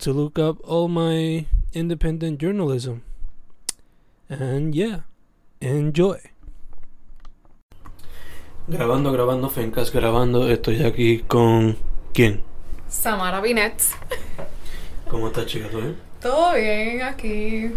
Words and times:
to 0.00 0.12
look 0.12 0.38
up 0.38 0.56
all 0.64 0.88
my 0.88 1.46
independent 1.74 2.40
journalism. 2.40 3.02
And 4.28 4.74
yeah, 4.74 5.00
enjoy. 5.60 6.20
Grabando, 8.68 9.12
grabando, 9.12 9.50
Fencas 9.50 9.92
grabando. 9.92 10.48
Estoy 10.48 10.84
aquí 10.84 11.24
con. 11.26 11.76
¿Quién? 12.14 12.42
Samara 12.88 13.40
Binet. 13.40 13.82
¿Cómo 15.08 15.28
estás, 15.28 15.46
chica? 15.46 15.68
¿Todo 15.68 15.80
bien? 15.80 15.96
Todo 16.20 16.54
bien 16.54 17.02
aquí. 17.02 17.72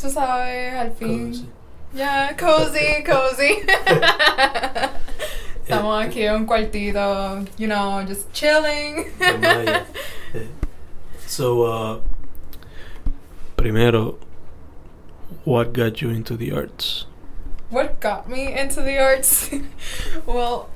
Tú 0.00 0.10
sabes, 0.10 0.74
al 0.74 0.92
fin. 0.92 1.30
Cozy. 1.30 1.48
Ya, 1.94 2.36
cozy, 2.36 3.04
cozy. 3.04 3.62
Estamos 5.62 6.04
aquí 6.04 6.22
en 6.22 6.34
un 6.34 6.46
cuartito, 6.46 7.42
you 7.56 7.66
know, 7.66 8.04
just 8.06 8.30
chilling. 8.32 9.06
So, 11.26 11.62
uh, 11.62 12.00
primero, 13.56 14.18
what 15.44 15.72
got 15.72 16.00
you 16.00 16.10
into 16.10 16.36
the 16.36 16.52
arts? 16.52 17.06
What 17.70 18.00
got 18.00 18.28
me 18.28 18.52
into 18.52 18.82
the 18.82 18.98
arts? 18.98 19.50
well, 20.26 20.68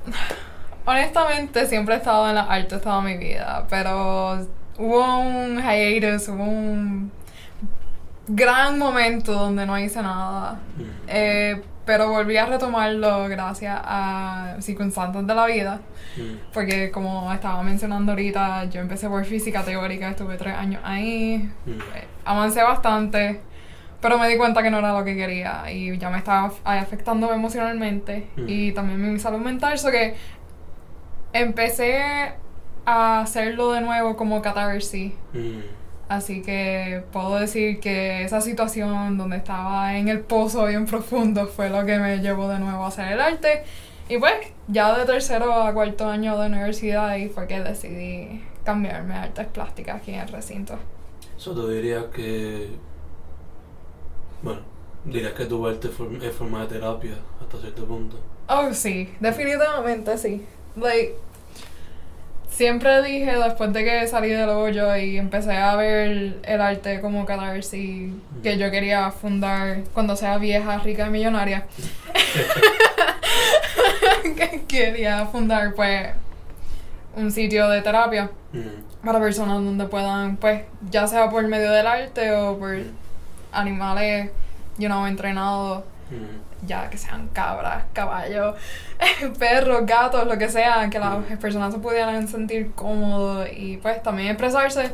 honestamente 0.85 1.65
siempre 1.67 1.95
he 1.95 1.97
estado 1.97 2.27
en 2.27 2.35
las 2.35 2.49
artes 2.49 2.81
toda 2.81 3.01
mi 3.01 3.15
vida, 3.17 3.65
pero 3.69 4.45
hubo 4.77 5.19
un 5.19 5.61
hiatus, 5.61 6.27
hubo 6.29 6.43
un 6.43 7.11
gran 8.27 8.77
momento 8.77 9.33
donde 9.33 9.65
no 9.65 9.77
hice 9.77 10.01
nada. 10.01 10.59
Eh, 11.07 11.61
pero 11.89 12.07
volví 12.07 12.37
a 12.37 12.45
retomarlo 12.45 13.27
gracias 13.29 13.75
a 13.83 14.57
circunstancias 14.59 15.25
de 15.25 15.33
la 15.33 15.47
vida. 15.47 15.79
Mm. 16.17 16.51
Porque 16.53 16.91
como 16.91 17.33
estaba 17.33 17.63
mencionando 17.63 18.11
ahorita, 18.11 18.65
yo 18.65 18.79
empecé 18.81 19.09
por 19.09 19.25
física 19.25 19.63
teórica, 19.63 20.11
estuve 20.11 20.37
tres 20.37 20.53
años 20.53 20.81
ahí, 20.85 21.49
Mm. 21.65 21.71
eh, 21.71 22.07
avancé 22.25 22.61
bastante, 22.61 23.41
pero 24.01 24.19
me 24.19 24.27
di 24.29 24.37
cuenta 24.37 24.61
que 24.61 24.69
no 24.69 24.77
era 24.77 24.93
lo 24.93 25.03
que 25.03 25.15
quería 25.15 25.63
y 25.71 25.97
ya 25.97 26.11
me 26.11 26.19
estaba 26.19 26.51
af- 26.51 26.61
afectando 26.63 27.33
emocionalmente 27.33 28.27
Mm. 28.37 28.45
y 28.47 28.71
también 28.73 29.11
mi 29.13 29.17
salud 29.17 29.39
mental, 29.39 29.79
so 29.79 29.89
que 29.89 30.13
empecé 31.33 32.33
a 32.85 33.21
hacerlo 33.21 33.71
de 33.71 33.81
nuevo 33.81 34.15
como 34.15 34.43
catarsis. 34.43 35.11
Así 36.09 36.41
que 36.41 37.03
puedo 37.13 37.35
decir 37.35 37.79
que 37.79 38.23
esa 38.23 38.41
situación 38.41 39.17
donde 39.19 39.37
estaba 39.37 39.95
en 39.95 40.07
el 40.07 40.21
pozo 40.21 40.65
bien 40.65 40.87
profundo 40.87 41.45
fue 41.45 41.69
lo 41.69 41.85
que 41.85 41.99
me 41.99 42.17
llevó 42.17 42.49
de 42.49 42.57
nuevo 42.57 42.83
a 42.83 42.87
hacer 42.87 43.13
el 43.13 43.21
arte. 43.21 43.63
Y 44.09 44.17
pues, 44.17 44.33
ya 44.67 44.97
de 44.97 45.05
tercero 45.05 45.53
a 45.53 45.71
cuarto 45.71 46.07
año 46.07 46.35
de 46.39 46.47
universidad 46.47 47.09
ahí 47.09 47.29
fue 47.29 47.45
que 47.45 47.59
decidí 47.61 48.43
cambiarme 48.63 49.13
a 49.13 49.23
artes 49.23 49.45
plásticas 49.47 49.97
aquí 49.97 50.11
en 50.11 50.21
el 50.21 50.27
recinto. 50.29 50.79
So, 51.37 51.53
tú 51.53 51.67
dirías 51.67 52.05
que. 52.05 52.69
Bueno, 54.41 54.61
dirías 55.05 55.33
que 55.33 55.45
tu 55.45 55.65
arte 55.67 55.89
es 55.89 56.33
forma 56.33 56.61
de 56.61 56.67
terapia 56.67 57.13
hasta 57.39 57.59
cierto 57.59 57.85
punto. 57.85 58.17
Oh, 58.47 58.73
sí, 58.73 59.13
definitivamente 59.19 60.17
sí. 60.17 60.43
Like, 60.75 61.15
siempre 62.59 63.01
dije 63.01 63.37
después 63.37 63.71
de 63.71 63.85
que 63.85 64.05
salí 64.07 64.29
del 64.31 64.49
hoyo 64.49 64.93
y 64.97 65.17
empecé 65.17 65.55
a 65.55 65.77
ver 65.77 66.35
el 66.43 66.61
arte 66.61 66.99
como 66.99 67.25
catarsis 67.25 68.11
que 68.43 68.57
yo 68.57 68.69
quería 68.69 69.09
fundar 69.11 69.77
cuando 69.93 70.17
sea 70.17 70.37
vieja, 70.37 70.77
rica 70.79 71.07
y 71.07 71.09
millonaria. 71.09 71.65
que 74.35 74.63
quería 74.67 75.25
fundar 75.27 75.73
pues 75.73 76.09
un 77.15 77.31
sitio 77.31 77.69
de 77.69 77.81
terapia 77.81 78.29
Mm. 78.51 79.05
para 79.05 79.19
personas 79.19 79.63
donde 79.63 79.85
puedan 79.85 80.35
pues 80.37 80.63
ya 80.89 81.05
sea 81.07 81.29
por 81.29 81.47
medio 81.47 81.71
del 81.71 81.85
arte 81.85 82.31
o 82.33 82.57
por 82.57 82.77
animales 83.51 84.31
you 84.79 84.87
know 84.87 85.05
entrenados 85.05 85.83
Mm. 86.09 86.48
Ya 86.65 86.89
que 86.89 86.97
sean 86.97 87.27
cabras, 87.29 87.85
caballos, 87.93 88.55
perros, 89.39 89.85
gatos, 89.85 90.27
lo 90.27 90.37
que 90.37 90.49
sea, 90.49 90.89
que 90.89 90.99
las 90.99 91.23
personas 91.39 91.73
se 91.73 91.79
pudieran 91.79 92.27
sentir 92.27 92.71
cómodos 92.73 93.47
y 93.55 93.77
pues 93.77 94.01
también 94.03 94.29
expresarse. 94.29 94.91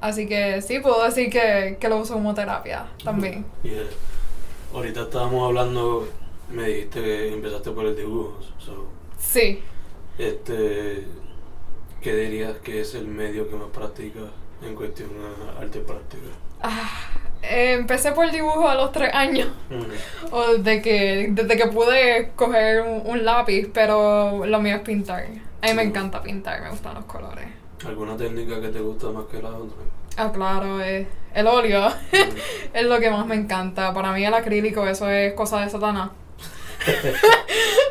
Así 0.00 0.26
que 0.26 0.62
sí, 0.62 0.80
puedo 0.80 1.04
decir 1.04 1.28
que, 1.30 1.76
que 1.78 1.88
lo 1.88 1.98
uso 1.98 2.14
como 2.14 2.32
terapia 2.34 2.86
también. 3.04 3.44
Yeah. 3.62 3.82
Ahorita 4.72 5.02
estábamos 5.02 5.46
hablando, 5.46 6.08
me 6.48 6.64
dijiste 6.64 7.02
que 7.02 7.32
empezaste 7.34 7.70
por 7.72 7.84
el 7.86 7.96
dibujo. 7.96 8.38
So, 8.58 8.88
Sí. 9.18 9.62
este, 10.18 11.06
¿Qué 12.00 12.14
dirías 12.16 12.56
que 12.64 12.80
es 12.80 12.94
el 12.94 13.06
medio 13.08 13.46
que 13.50 13.56
más 13.56 13.68
practicas 13.68 14.30
en 14.62 14.74
cuestión 14.74 15.10
a 15.58 15.60
arte 15.60 15.80
práctica? 15.80 16.28
Ah, 16.62 17.09
eh, 17.50 17.72
empecé 17.72 18.12
por 18.12 18.30
dibujo 18.30 18.68
a 18.68 18.74
los 18.74 18.92
tres 18.92 19.12
años. 19.12 19.48
Mm. 19.68 20.32
O 20.34 20.54
de 20.58 20.80
que, 20.80 21.28
desde 21.30 21.56
que 21.56 21.66
pude 21.66 22.30
coger 22.36 22.82
un, 22.82 23.02
un 23.04 23.24
lápiz, 23.24 23.68
pero 23.72 24.46
lo 24.46 24.60
mío 24.60 24.76
es 24.76 24.82
pintar. 24.82 25.24
A 25.62 25.66
mí 25.66 25.74
me 25.74 25.82
encanta 25.82 26.22
pintar, 26.22 26.62
me 26.62 26.70
gustan 26.70 26.94
los 26.94 27.04
colores. 27.04 27.46
¿Alguna 27.86 28.16
técnica 28.16 28.60
que 28.60 28.68
te 28.68 28.80
gusta 28.80 29.08
más 29.10 29.24
que 29.26 29.42
la 29.42 29.48
otra? 29.50 29.76
Ah, 30.16 30.30
claro, 30.32 30.80
eh, 30.82 31.06
el 31.34 31.46
óleo. 31.46 31.88
es 32.74 32.84
lo 32.84 32.98
que 33.00 33.10
más 33.10 33.26
me 33.26 33.34
encanta. 33.34 33.92
Para 33.92 34.12
mí 34.12 34.24
el 34.24 34.34
acrílico, 34.34 34.86
eso 34.86 35.08
es 35.08 35.32
cosa 35.34 35.60
de 35.60 35.70
Satanás. 35.70 36.10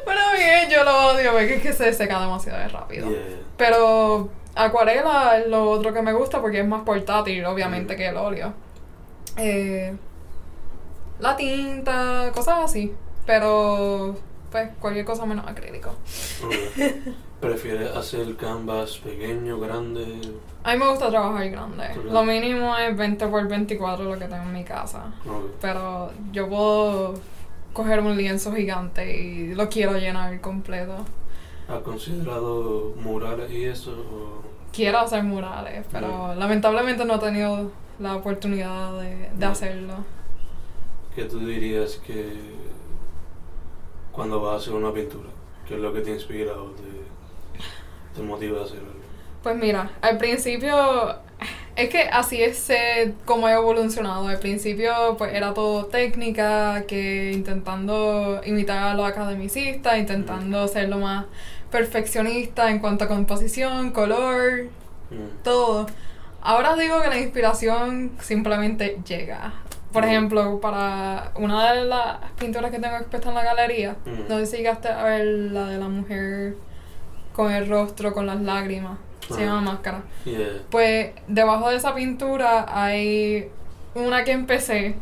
Para 0.06 0.32
mí 0.34 0.40
yo 0.72 0.84
lo 0.84 1.12
odio 1.12 1.32
porque 1.32 1.56
es 1.56 1.62
que 1.62 1.74
se 1.74 1.94
seca 1.94 2.20
demasiado 2.20 2.68
rápido. 2.70 3.10
Yeah. 3.10 3.20
Pero 3.58 4.30
acuarela 4.56 5.38
es 5.40 5.48
lo 5.48 5.70
otro 5.70 5.94
que 5.94 6.02
me 6.02 6.14
gusta 6.14 6.42
porque 6.42 6.60
es 6.62 6.68
más 6.68 6.84
portátil, 6.84 7.46
obviamente, 7.46 7.94
Mm. 7.94 7.98
que 7.98 8.08
el 8.08 8.18
óleo. 8.18 8.54
Eh, 9.40 9.96
la 11.20 11.36
tinta, 11.36 12.32
cosas 12.34 12.60
así. 12.66 12.94
Pero, 13.26 14.16
pues, 14.52 14.70
cualquier 14.80 15.06
cosa 15.06 15.26
menos 15.26 15.48
acrílico. 15.48 15.90
Ok. 16.44 16.54
¿Prefieres 17.40 17.96
hacer 17.96 18.36
canvas 18.36 18.98
pequeño, 18.98 19.60
grande? 19.60 20.06
A 20.64 20.74
mí 20.74 20.80
me 20.80 20.90
gusta 20.90 21.10
trabajar 21.10 21.50
grande. 21.50 21.86
Ok. 21.98 22.12
Lo 22.12 22.24
mínimo 22.24 22.76
es 22.78 22.96
20 22.98 23.28
por 23.28 23.48
24 23.48 24.04
lo 24.06 24.20
que 24.20 24.26
tengo 24.26 24.44
en 24.44 24.54
mi 24.54 24.64
casa. 24.64 25.06
Ok. 25.26 25.46
Pero 25.62 26.12
yo 26.32 26.50
puedo 26.50 27.14
coger 27.72 28.00
un 28.02 28.18
lienzo 28.18 28.52
gigante 28.54 29.16
y 29.18 29.54
lo 29.56 29.70
quiero 29.70 29.98
llenar 29.98 30.42
completo. 30.42 30.96
¿Has 31.70 31.80
considerado 31.82 32.94
murales 33.00 33.52
y 33.52 33.66
eso? 33.66 33.92
o- 33.92 34.42
Quiero 34.74 35.00
hacer 35.00 35.24
murales, 35.24 35.86
pero 35.92 36.34
lamentablemente 36.36 37.06
no 37.06 37.16
he 37.16 37.20
tenido 37.20 37.72
la 38.00 38.16
oportunidad 38.16 39.00
de, 39.02 39.30
de 39.36 39.46
Mm. 39.46 39.52
hacerlo. 39.52 39.94
¿Qué 41.16 41.26
tú 41.26 41.40
dirías 41.40 41.96
que 42.06 42.34
cuando 44.12 44.42
vas 44.42 44.54
a 44.54 44.58
hacer 44.58 44.74
una 44.74 44.94
pintura? 44.94 45.30
¿Qué 45.68 45.76
es 45.76 45.80
lo 45.82 45.94
que 45.94 46.02
te 46.02 46.12
inspira 46.12 46.54
o 46.54 46.72
te, 46.72 46.84
te 48.16 48.22
motiva 48.22 48.62
a 48.62 48.64
hacer 48.66 48.80
algo? 48.80 49.00
Pues 49.44 49.56
mira, 49.56 49.92
al 50.02 50.18
principio 50.18 51.16
es 51.76 51.90
que 51.90 52.02
así 52.12 52.42
es 52.42 52.70
eh, 52.70 53.14
como 53.26 53.48
he 53.48 53.54
evolucionado. 53.54 54.28
Al 54.28 54.40
principio 54.40 55.16
pues 55.18 55.34
era 55.34 55.54
todo 55.54 55.86
técnica, 55.86 56.84
que 56.88 57.32
intentando 57.34 58.42
imitar 58.46 58.80
a 58.80 58.94
los 58.96 59.06
academicistas, 59.06 59.98
intentando 59.98 60.68
ser 60.68 60.90
lo 60.90 60.98
más 60.98 61.26
perfeccionista 61.72 62.70
en 62.70 62.80
cuanto 62.80 63.06
a 63.06 63.08
composición, 63.08 63.92
color, 63.92 64.68
Mm. 65.12 65.42
todo. 65.44 65.88
Ahora 66.42 66.76
digo 66.76 67.02
que 67.02 67.10
la 67.10 67.18
inspiración 67.20 68.12
simplemente 68.22 69.00
llega. 69.08 69.54
Por 69.92 70.04
Mm. 70.04 70.08
ejemplo, 70.08 70.60
para 70.62 71.32
una 71.36 71.74
de 71.74 71.86
las 71.86 72.18
pinturas 72.38 72.70
que 72.72 72.80
tengo 72.80 72.96
expuesta 72.98 73.30
en 73.30 73.36
la 73.36 73.44
galería, 73.44 73.96
Mm. 74.06 74.30
no 74.30 74.38
sé 74.40 74.46
si 74.46 74.58
llegaste 74.58 74.88
a 74.90 75.04
ver 75.04 75.26
la 75.26 75.66
de 75.68 75.78
la 75.78 75.88
mujer 75.90 76.56
con 77.36 77.52
el 77.52 77.68
rostro, 77.70 78.14
con 78.14 78.26
las 78.28 78.40
lágrimas. 78.42 78.98
Se 79.28 79.34
Ajá. 79.36 79.44
llama 79.46 79.62
Máscara. 79.62 80.02
Yeah. 80.26 80.62
Pues 80.70 81.12
debajo 81.28 81.70
de 81.70 81.76
esa 81.78 81.94
pintura 81.96 82.66
hay 82.68 83.50
una 83.96 84.24
que 84.24 84.32
empecé. 84.32 84.96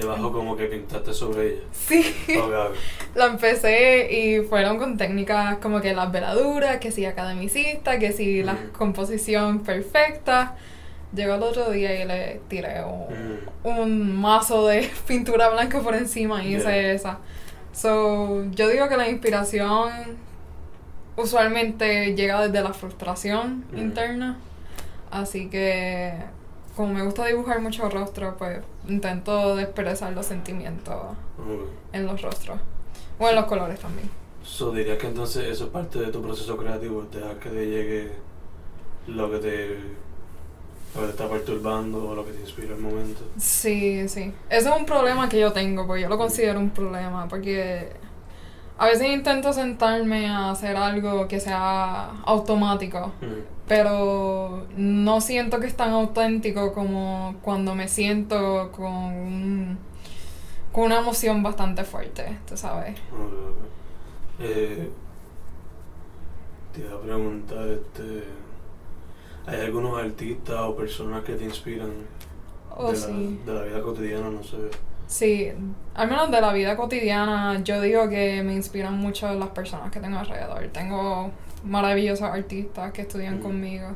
Debajo 0.00 0.32
como 0.32 0.56
que 0.56 0.66
pintaste 0.66 1.12
sobre 1.12 1.48
ella. 1.48 1.60
Sí. 1.72 2.14
Ok, 2.38 2.44
ok. 2.70 2.76
La 3.14 3.26
empecé 3.26 4.10
y 4.12 4.40
fueron 4.42 4.78
con 4.78 4.96
técnicas 4.96 5.58
como 5.58 5.80
que 5.80 5.92
las 5.94 6.10
veladuras, 6.10 6.78
que 6.78 6.90
si 6.90 7.04
academicista, 7.04 7.98
que 7.98 8.12
si 8.12 8.42
la 8.42 8.56
composición 8.76 9.60
perfecta. 9.60 10.56
Llegó 11.14 11.34
el 11.34 11.42
otro 11.42 11.70
día 11.70 12.02
y 12.02 12.06
le 12.06 12.40
tiré 12.48 12.84
un, 12.84 13.40
Mm. 13.64 13.66
un 13.80 14.20
mazo 14.20 14.66
de 14.68 14.88
pintura 15.08 15.48
blanca 15.50 15.80
por 15.80 15.94
encima 15.96 16.42
y 16.44 16.54
hice 16.56 16.94
esa. 16.94 17.18
So, 17.72 18.44
yo 18.52 18.68
digo 18.68 18.88
que 18.88 18.96
la 18.96 19.08
inspiración 19.08 19.90
usualmente 21.16 22.14
llega 22.14 22.46
desde 22.46 22.62
la 22.62 22.72
frustración 22.72 23.64
Mm. 23.72 23.78
interna. 23.78 24.36
Así 25.10 25.48
que, 25.48 26.14
como 26.76 26.94
me 26.94 27.02
gusta 27.02 27.26
dibujar 27.26 27.60
muchos 27.60 27.92
rostros, 27.92 28.34
pues 28.38 28.60
intento 28.88 29.58
expresar 29.58 30.12
los 30.12 30.26
sentimientos 30.26 30.96
en 31.92 32.06
los 32.06 32.22
rostros. 32.22 32.58
O 33.18 33.28
en 33.28 33.36
los 33.36 33.44
colores 33.44 33.78
también. 33.80 34.08
So, 34.42 34.72
dirías 34.72 34.98
que 34.98 35.08
entonces 35.08 35.44
eso 35.44 35.64
es 35.64 35.70
parte 35.70 35.98
de 35.98 36.06
tu 36.06 36.22
proceso 36.22 36.56
creativo, 36.56 37.06
dejar 37.12 37.38
que 37.38 37.50
te 37.50 37.66
llegue 37.66 38.12
lo 39.06 39.30
que 39.30 39.38
te, 39.38 39.68
lo 40.94 41.00
que 41.00 41.06
te 41.06 41.10
está 41.10 41.28
perturbando 41.28 42.08
o 42.08 42.14
lo 42.14 42.24
que 42.24 42.32
te 42.32 42.40
inspira 42.40 42.74
el 42.74 42.80
momento. 42.80 43.20
Sí, 43.36 44.08
sí. 44.08 44.32
Ese 44.48 44.68
es 44.70 44.76
un 44.76 44.86
problema 44.86 45.28
que 45.28 45.38
yo 45.38 45.52
tengo, 45.52 45.86
porque 45.86 46.02
yo 46.02 46.08
lo 46.08 46.16
considero 46.16 46.58
un 46.58 46.70
problema, 46.70 47.28
porque 47.28 47.92
a 48.80 48.86
veces 48.86 49.08
intento 49.08 49.52
sentarme 49.52 50.26
a 50.28 50.50
hacer 50.50 50.76
algo 50.76 51.28
que 51.28 51.38
sea 51.38 52.10
automático, 52.24 53.12
Mm. 53.20 53.42
pero 53.68 54.66
no 54.76 55.20
siento 55.20 55.60
que 55.60 55.66
es 55.66 55.76
tan 55.76 55.90
auténtico 55.90 56.72
como 56.72 57.36
cuando 57.42 57.74
me 57.74 57.86
siento 57.88 58.72
con, 58.72 58.90
un- 58.92 59.78
con 60.72 60.84
una 60.84 60.98
emoción 61.00 61.42
bastante 61.42 61.84
fuerte, 61.84 62.38
tú 62.48 62.56
sabes. 62.56 62.98
Ok, 63.12 63.32
ok. 63.32 64.40
Eh, 64.40 64.90
te 66.72 66.80
iba 66.80 66.94
a 66.94 67.00
preguntar, 67.00 67.68
este, 67.68 68.24
¿hay 69.46 69.60
algunos 69.60 69.98
artistas 70.02 70.56
o 70.60 70.74
personas 70.76 71.22
que 71.24 71.34
te 71.34 71.44
inspiran 71.44 71.90
Oh, 72.76 72.86
de, 72.92 72.98
la, 72.98 73.04
sí. 73.06 73.40
de 73.44 73.52
la 73.52 73.62
vida 73.62 73.82
cotidiana? 73.82 74.30
No 74.30 74.42
sé. 74.42 74.56
Sí, 75.10 75.50
al 75.94 76.08
menos 76.08 76.30
de 76.30 76.40
la 76.40 76.52
vida 76.52 76.76
cotidiana, 76.76 77.60
yo 77.64 77.80
digo 77.80 78.08
que 78.08 78.44
me 78.44 78.54
inspiran 78.54 78.96
mucho 78.96 79.34
las 79.34 79.48
personas 79.48 79.90
que 79.90 79.98
tengo 79.98 80.18
alrededor. 80.20 80.68
Tengo 80.72 81.32
maravillosos 81.64 82.28
artistas 82.30 82.92
que 82.92 83.02
estudian 83.02 83.40
Mm. 83.40 83.42
conmigo. 83.42 83.88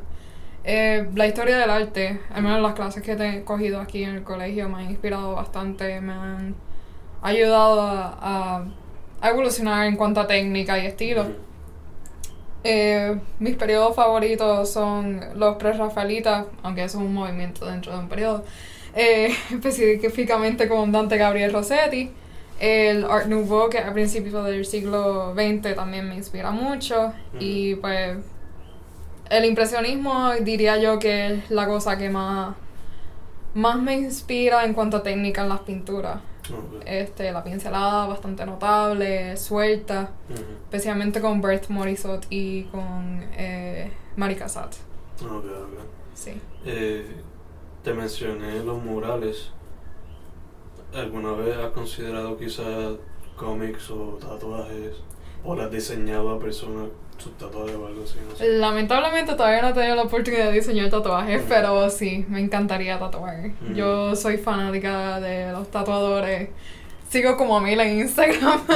Eh, 0.64 1.08
la 1.14 1.28
historia 1.28 1.56
del 1.58 1.70
arte, 1.70 2.20
al 2.34 2.42
menos 2.42 2.60
las 2.60 2.72
clases 2.74 3.00
que 3.04 3.12
he 3.12 3.44
cogido 3.44 3.80
aquí 3.80 4.02
en 4.02 4.16
el 4.16 4.22
colegio, 4.24 4.68
me 4.68 4.82
han 4.82 4.90
inspirado 4.90 5.36
bastante, 5.36 6.00
me 6.00 6.12
han 6.14 6.54
ayudado 7.22 7.80
a, 7.80 8.18
a- 8.20 8.64
a 9.20 9.28
evolucionar 9.30 9.86
en 9.86 9.94
cuanto 9.96 10.20
a 10.20 10.26
técnica 10.26 10.78
y 10.80 10.86
estilo. 10.86 11.24
Mm. 11.24 11.32
Eh, 12.64 13.20
mis 13.38 13.54
periodos 13.56 13.94
favoritos 13.94 14.68
son 14.72 15.20
los 15.36 15.56
pre-rafaelitas, 15.58 16.46
aunque 16.64 16.82
eso 16.82 16.98
es 16.98 17.04
un 17.04 17.14
movimiento 17.14 17.66
dentro 17.66 17.92
de 17.92 17.98
un 18.00 18.08
periodo. 18.08 18.42
Eh, 18.94 19.34
específicamente 19.50 20.68
con 20.68 20.92
Dante 20.92 21.16
Gabriel 21.16 21.52
Rossetti. 21.52 22.10
El 22.60 23.04
Art 23.04 23.26
Nouveau, 23.26 23.68
que 23.68 23.78
a 23.78 23.92
principios 23.92 24.44
del 24.44 24.64
siglo 24.64 25.34
XX 25.34 25.74
también 25.74 26.08
me 26.08 26.14
inspira 26.14 26.50
mucho. 26.52 27.12
Y 27.38 27.74
pues 27.76 28.18
el 29.28 29.44
impresionismo 29.44 30.32
diría 30.40 30.78
yo 30.78 30.98
que 30.98 31.26
es 31.26 31.50
la 31.50 31.66
cosa 31.66 31.98
que 31.98 32.10
más, 32.10 32.54
más 33.54 33.78
me 33.80 33.94
inspira 33.96 34.64
en 34.64 34.72
cuanto 34.72 34.98
a 34.98 35.02
técnica 35.02 35.42
en 35.42 35.48
las 35.48 35.60
pinturas. 35.60 36.20
Este, 36.84 37.32
la 37.32 37.42
pincelada 37.42 38.06
bastante 38.06 38.44
notable, 38.44 39.36
suelta 39.36 40.10
especialmente 40.64 41.20
con 41.20 41.40
Bert 41.40 41.68
Morisot 41.70 42.26
y 42.28 42.64
con 42.64 43.24
eh, 43.32 43.90
Mari 44.16 44.34
Cassatt. 44.36 44.74
Sí. 46.14 46.32
Eh, 46.66 47.06
te 47.84 47.92
mencioné 47.92 48.64
los 48.64 48.82
murales. 48.82 49.50
¿Alguna 50.94 51.32
vez 51.32 51.56
has 51.56 51.70
considerado 51.72 52.36
quizás 52.36 52.94
cómics 53.36 53.90
o 53.90 54.18
tatuajes? 54.20 54.96
¿O 55.44 55.54
le 55.54 55.62
has 55.64 55.70
diseñado 55.70 56.30
a 56.30 56.38
personas 56.38 56.88
sus 57.18 57.36
tatuajes 57.36 57.74
o 57.76 57.86
algo 57.86 58.04
así? 58.04 58.16
No 58.28 58.34
sé. 58.34 58.48
Lamentablemente 58.58 59.34
todavía 59.34 59.60
no 59.62 59.68
he 59.68 59.72
tenido 59.74 59.96
la 59.96 60.02
oportunidad 60.02 60.46
de 60.46 60.52
diseñar 60.52 60.88
tatuajes, 60.90 61.42
Mm. 61.44 61.48
pero 61.48 61.90
sí, 61.90 62.24
me 62.28 62.40
encantaría 62.40 62.98
tatuar. 62.98 63.48
Mm. 63.60 63.74
Yo 63.74 64.16
soy 64.16 64.38
fanática 64.38 65.20
de 65.20 65.52
los 65.52 65.68
tatuadores. 65.70 66.48
Sigo 67.14 67.36
como 67.36 67.56
a 67.56 67.60
mil 67.60 67.78
en 67.78 68.00
Instagram. 68.00 68.60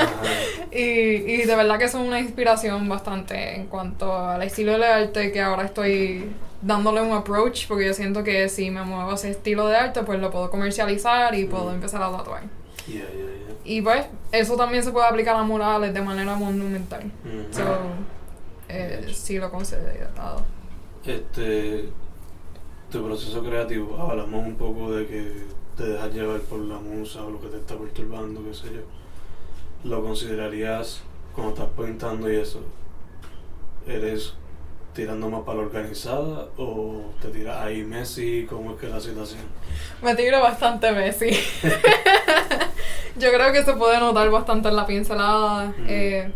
Y, 0.71 0.81
y 0.81 1.45
de 1.45 1.57
verdad 1.57 1.79
que 1.79 1.89
son 1.89 2.03
una 2.03 2.21
inspiración 2.21 2.87
bastante 2.91 3.57
en 3.57 3.69
cuanto 3.69 4.15
al 4.15 4.43
estilo 4.43 4.79
de 4.79 4.85
arte 4.85 5.33
que 5.33 5.41
ahora 5.41 5.65
estoy 5.65 6.31
dándole 6.61 7.01
un 7.01 7.13
approach 7.13 7.67
porque 7.67 7.87
yo 7.87 7.95
siento 7.95 8.23
que 8.23 8.51
si 8.51 8.71
me 8.71 8.83
muevo 8.83 9.11
a 9.11 9.15
ese 9.15 9.31
estilo 9.31 9.67
de 9.67 9.77
arte 9.77 10.03
pues 10.03 10.21
lo 10.21 10.31
puedo 10.31 10.51
comercializar 10.51 11.35
y 11.35 11.47
puedo 11.47 11.73
empezar 11.73 12.03
a 12.03 12.13
tatuar. 12.15 12.43
Yeah, 12.87 12.99
yeah, 12.99 13.07
yeah. 13.07 13.55
Y 13.65 13.81
pues, 13.81 14.05
eso 14.31 14.57
también 14.57 14.85
se 14.85 14.93
puede 14.93 15.07
aplicar 15.07 15.37
a 15.37 15.43
murales 15.43 15.95
de 15.95 16.03
manera 16.03 16.37
monumental. 16.37 17.11
So, 17.51 17.63
eh, 18.69 19.07
sí 19.15 19.39
lo 19.39 19.51
considerado. 19.51 20.45
Este, 21.05 21.89
tu 22.93 23.05
proceso 23.05 23.43
creativo, 23.43 23.97
hablamos 23.99 24.47
un 24.47 24.55
poco 24.55 24.93
de 24.93 25.07
que 25.07 25.59
te 25.79 25.85
dejas 25.85 26.13
llevar 26.13 26.41
por 26.41 26.59
la 26.61 26.77
musa 26.79 27.25
o 27.25 27.31
lo 27.31 27.41
que 27.41 27.47
te 27.47 27.57
está 27.57 27.77
perturbando, 27.79 28.43
qué 28.45 28.53
sé 28.53 28.67
yo. 28.75 28.81
¿Lo 29.89 30.03
considerarías 30.03 31.01
cuando 31.35 31.55
estás 31.55 31.69
pintando 31.77 32.31
y 32.31 32.37
eso? 32.37 32.61
¿Eres 33.87 34.35
tirando 34.95 35.31
más 35.31 35.43
para 35.43 35.59
la 35.59 35.65
organizada 35.67 36.49
o 36.59 37.13
te 37.23 37.29
tiras 37.29 37.59
ahí 37.65 37.85
Messi? 37.85 38.45
¿Cómo 38.51 38.73
es 38.73 38.81
que 38.81 38.87
es 38.87 38.93
la 38.93 39.01
situación? 39.01 39.41
Me 40.03 40.15
tiro 40.17 40.41
bastante 40.43 40.91
Messi. 40.91 41.31
Yo 43.17 43.33
creo 43.33 43.53
que 43.53 43.63
se 43.63 43.73
puede 43.75 43.99
notar 44.01 44.29
bastante 44.31 44.69
en 44.69 44.77
la 44.77 44.87
pincelada. 44.87 45.67
Mm. 45.67 45.87
Eh, 45.89 46.33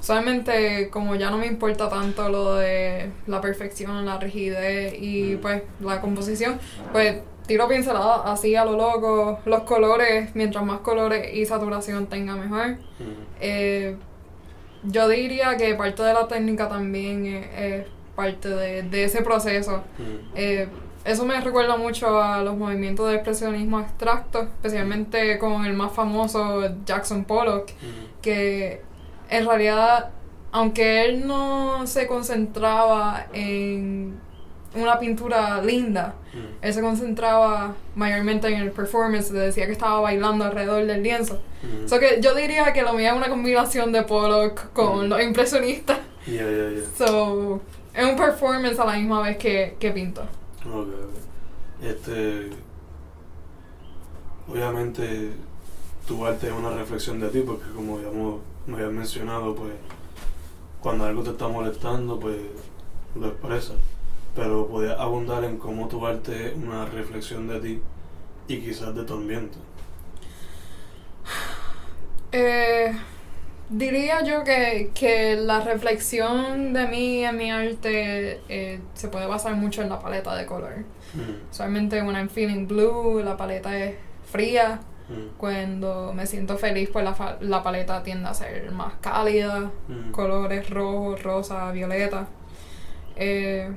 solamente 0.00 0.90
como 0.90 1.16
ya 1.16 1.30
no 1.30 1.38
me 1.38 1.46
importa 1.46 1.88
tanto 1.88 2.28
lo 2.28 2.54
de 2.54 3.10
la 3.26 3.40
perfección, 3.40 4.04
la 4.06 4.18
rigidez 4.18 4.94
y 5.00 5.34
Mm. 5.34 5.38
pues 5.40 5.62
la 5.80 6.00
composición, 6.00 6.58
pues 6.92 7.16
tiro 7.46 7.68
pincelada 7.68 8.32
así 8.32 8.56
a 8.56 8.64
lo 8.64 8.72
loco. 8.72 9.38
Los 9.44 9.60
colores, 9.62 10.34
mientras 10.34 10.64
más 10.64 10.80
colores 10.80 11.34
y 11.34 11.44
saturación 11.46 12.06
tenga 12.06 12.36
mejor. 12.36 12.76
Eh, 13.40 13.96
yo 14.84 15.08
diría 15.08 15.56
que 15.56 15.74
parte 15.74 16.02
de 16.02 16.12
la 16.12 16.28
técnica 16.28 16.68
también 16.68 17.26
es, 17.26 17.46
es 17.56 17.86
parte 18.14 18.48
de, 18.48 18.82
de 18.82 19.04
ese 19.04 19.22
proceso. 19.22 19.82
Eh, 20.34 20.68
eso 21.04 21.26
me 21.26 21.38
recuerda 21.40 21.76
mucho 21.76 22.22
a 22.22 22.42
los 22.42 22.56
movimientos 22.56 23.08
de 23.08 23.16
expresionismo 23.16 23.78
abstracto, 23.78 24.42
especialmente 24.42 25.38
con 25.38 25.66
el 25.66 25.74
más 25.74 25.92
famoso 25.92 26.62
Jackson 26.86 27.24
Pollock, 27.24 27.70
que 28.22 28.80
en 29.28 29.46
realidad, 29.46 30.10
aunque 30.50 31.04
él 31.04 31.26
no 31.26 31.86
se 31.86 32.06
concentraba 32.06 33.26
en 33.34 34.18
una 34.74 34.98
pintura 34.98 35.60
linda, 35.62 36.14
Ujú. 36.32 36.42
él 36.62 36.74
se 36.74 36.80
concentraba 36.80 37.74
mayormente 37.94 38.48
en 38.48 38.54
el 38.60 38.70
performance, 38.70 39.30
le 39.30 39.40
decía 39.40 39.66
que 39.66 39.72
estaba 39.72 40.00
bailando 40.00 40.44
alrededor 40.44 40.84
del 40.86 41.02
lienzo. 41.02 41.34
Ujú. 41.62 41.88
So 41.88 41.98
que 42.00 42.20
yo 42.20 42.34
diría 42.34 42.72
que 42.72 42.82
lo 42.82 42.92
mío 42.92 43.10
es 43.10 43.16
una 43.16 43.28
combinación 43.28 43.92
de 43.92 44.02
Pollock 44.02 44.72
con 44.72 45.06
Mm. 45.06 45.08
los 45.10 45.22
impresionistas. 45.22 45.98
Yeah, 46.26 46.48
yeah, 46.48 46.70
yeah. 46.70 46.82
So, 46.96 47.60
es 47.92 48.02
un 48.06 48.16
performance 48.16 48.78
a 48.80 48.86
la 48.86 48.94
misma 48.96 49.20
vez 49.20 49.36
que, 49.36 49.76
que 49.78 49.90
pinto. 49.90 50.22
Ok, 50.66 50.88
ok. 50.88 51.84
Este. 51.84 52.48
Obviamente, 54.48 55.32
tu 56.06 56.24
arte 56.26 56.46
es 56.48 56.52
una 56.52 56.70
reflexión 56.70 57.20
de 57.20 57.28
ti, 57.28 57.40
porque 57.40 57.64
como 57.74 58.00
ya 58.00 58.08
me 58.66 58.76
habías 58.76 58.92
mencionado, 58.92 59.54
pues. 59.54 59.72
Cuando 60.80 61.04
algo 61.04 61.22
te 61.22 61.30
está 61.30 61.48
molestando, 61.48 62.18
pues. 62.18 62.36
Lo 63.14 63.28
expresas. 63.28 63.76
Pero 64.34 64.66
podías 64.68 64.98
abundar 64.98 65.44
en 65.44 65.58
cómo 65.58 65.86
tu 65.88 66.04
arte 66.06 66.48
es 66.48 66.54
una 66.56 66.86
reflexión 66.86 67.46
de 67.48 67.60
ti 67.60 67.82
y 68.48 68.58
quizás 68.60 68.94
de 68.94 69.04
tu 69.04 69.14
ambiente. 69.14 69.58
Eh, 72.32 72.92
diría 73.68 74.22
yo 74.24 74.42
que, 74.44 74.90
que 74.94 75.36
la 75.36 75.60
reflexión 75.60 76.72
de 76.72 76.86
mí 76.88 77.24
en 77.24 77.36
mi 77.36 77.50
arte 77.50 78.40
eh, 78.48 78.80
se 78.94 79.08
puede 79.08 79.26
basar 79.26 79.54
mucho 79.54 79.82
en 79.82 79.88
la 79.88 80.00
paleta 80.00 80.34
de 80.34 80.46
color. 80.46 80.84
Mm, 81.14 81.50
Usualmente 81.50 82.02
when 82.02 82.16
I'm 82.16 82.28
feeling 82.28 82.66
blue, 82.66 83.22
la 83.22 83.36
paleta 83.36 83.76
es 83.78 83.94
fría. 84.30 84.80
mm, 85.08 85.36
Cuando 85.38 86.12
me 86.12 86.26
siento 86.26 86.56
feliz, 86.58 86.90
pues 86.92 87.04
la, 87.04 87.38
la 87.40 87.62
paleta 87.62 88.02
tiende 88.02 88.28
a 88.28 88.34
ser 88.34 88.70
más 88.72 88.94
cálida. 89.00 89.70
mm. 89.88 90.10
colores 90.10 90.68
rojo, 90.70 91.16
rosa, 91.22 91.70
violeta. 91.70 92.26
Eh, 93.16 93.70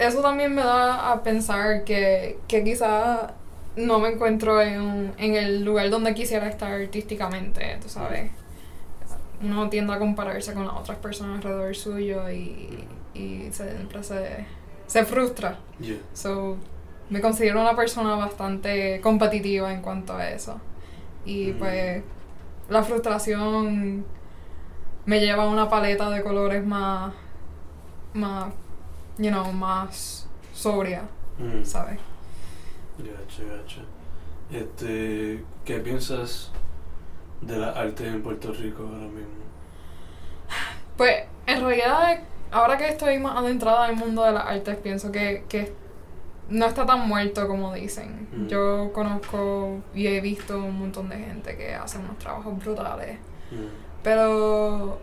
eso 0.00 0.20
también 0.22 0.54
me 0.54 0.62
da 0.62 1.12
a 1.12 1.22
pensar 1.22 1.84
que, 1.84 2.38
que 2.48 2.64
quizá 2.64 3.34
no 3.76 3.98
me 4.00 4.08
encuentro 4.08 4.60
en, 4.60 5.12
en 5.18 5.34
el 5.36 5.64
lugar 5.64 5.88
donde 5.90 6.12
quisiera 6.14 6.48
estar 6.48 6.72
artísticamente, 6.72 7.78
tú 7.80 7.88
sabes. 7.88 8.30
Uno 9.42 9.68
tiende 9.70 9.92
a 9.94 9.98
compararse 9.98 10.52
con 10.52 10.66
las 10.66 10.74
otras 10.76 10.98
personas 10.98 11.36
alrededor 11.36 11.74
suyo 11.76 12.28
y 12.30 12.84
y 13.12 13.48
siempre 13.52 14.02
se, 14.04 14.46
se 14.86 15.04
frustra. 15.04 15.58
Yeah. 15.80 15.96
So, 16.14 16.56
me 17.10 17.20
considero 17.20 17.60
una 17.60 17.74
persona 17.74 18.14
bastante 18.14 19.00
competitiva 19.00 19.72
en 19.72 19.82
cuanto 19.82 20.14
a 20.16 20.30
eso. 20.30 20.60
Y 21.24 21.48
Mm. 21.52 21.58
pues 21.58 22.02
la 22.68 22.82
frustración 22.84 24.04
me 25.06 25.20
lleva 25.20 25.42
a 25.42 25.48
una 25.48 25.68
paleta 25.68 26.08
de 26.10 26.22
colores 26.22 26.64
más, 26.64 27.12
más, 28.14 28.52
you 29.20 29.30
know, 29.30 29.52
más 29.52 30.26
sobria, 30.54 31.02
Mm. 31.38 31.64
¿sabes? 31.64 31.98
Gacha, 32.98 33.42
gacha. 33.44 33.80
Este, 34.50 35.42
¿qué 35.64 35.78
piensas 35.78 36.50
de 37.40 37.56
las 37.56 37.74
artes 37.76 38.06
en 38.08 38.22
Puerto 38.22 38.52
Rico 38.52 38.82
ahora 38.82 39.06
mismo? 39.06 39.40
Pues 40.96 41.24
en 41.46 41.60
realidad, 41.64 42.20
ahora 42.50 42.76
que 42.76 42.88
estoy 42.88 43.18
más 43.18 43.36
adentrada 43.38 43.86
en 43.88 43.92
el 43.98 44.04
mundo 44.04 44.22
de 44.24 44.32
las 44.32 44.44
artes, 44.44 44.76
pienso 44.76 45.10
que, 45.10 45.44
que 45.48 45.72
no 46.50 46.66
está 46.66 46.84
tan 46.84 47.08
muerto 47.08 47.46
como 47.48 47.72
dicen. 47.72 48.28
Mm. 48.32 48.46
Yo 48.48 48.92
conozco 48.92 49.78
y 49.94 50.08
he 50.08 50.20
visto 50.20 50.58
un 50.58 50.78
montón 50.78 51.08
de 51.08 51.16
gente 51.16 51.56
que 51.56 51.74
hace 51.74 51.96
unos 51.98 52.18
trabajos 52.18 52.58
brutales. 52.58 53.18
Mm. 53.50 54.02
Pero 54.02 55.00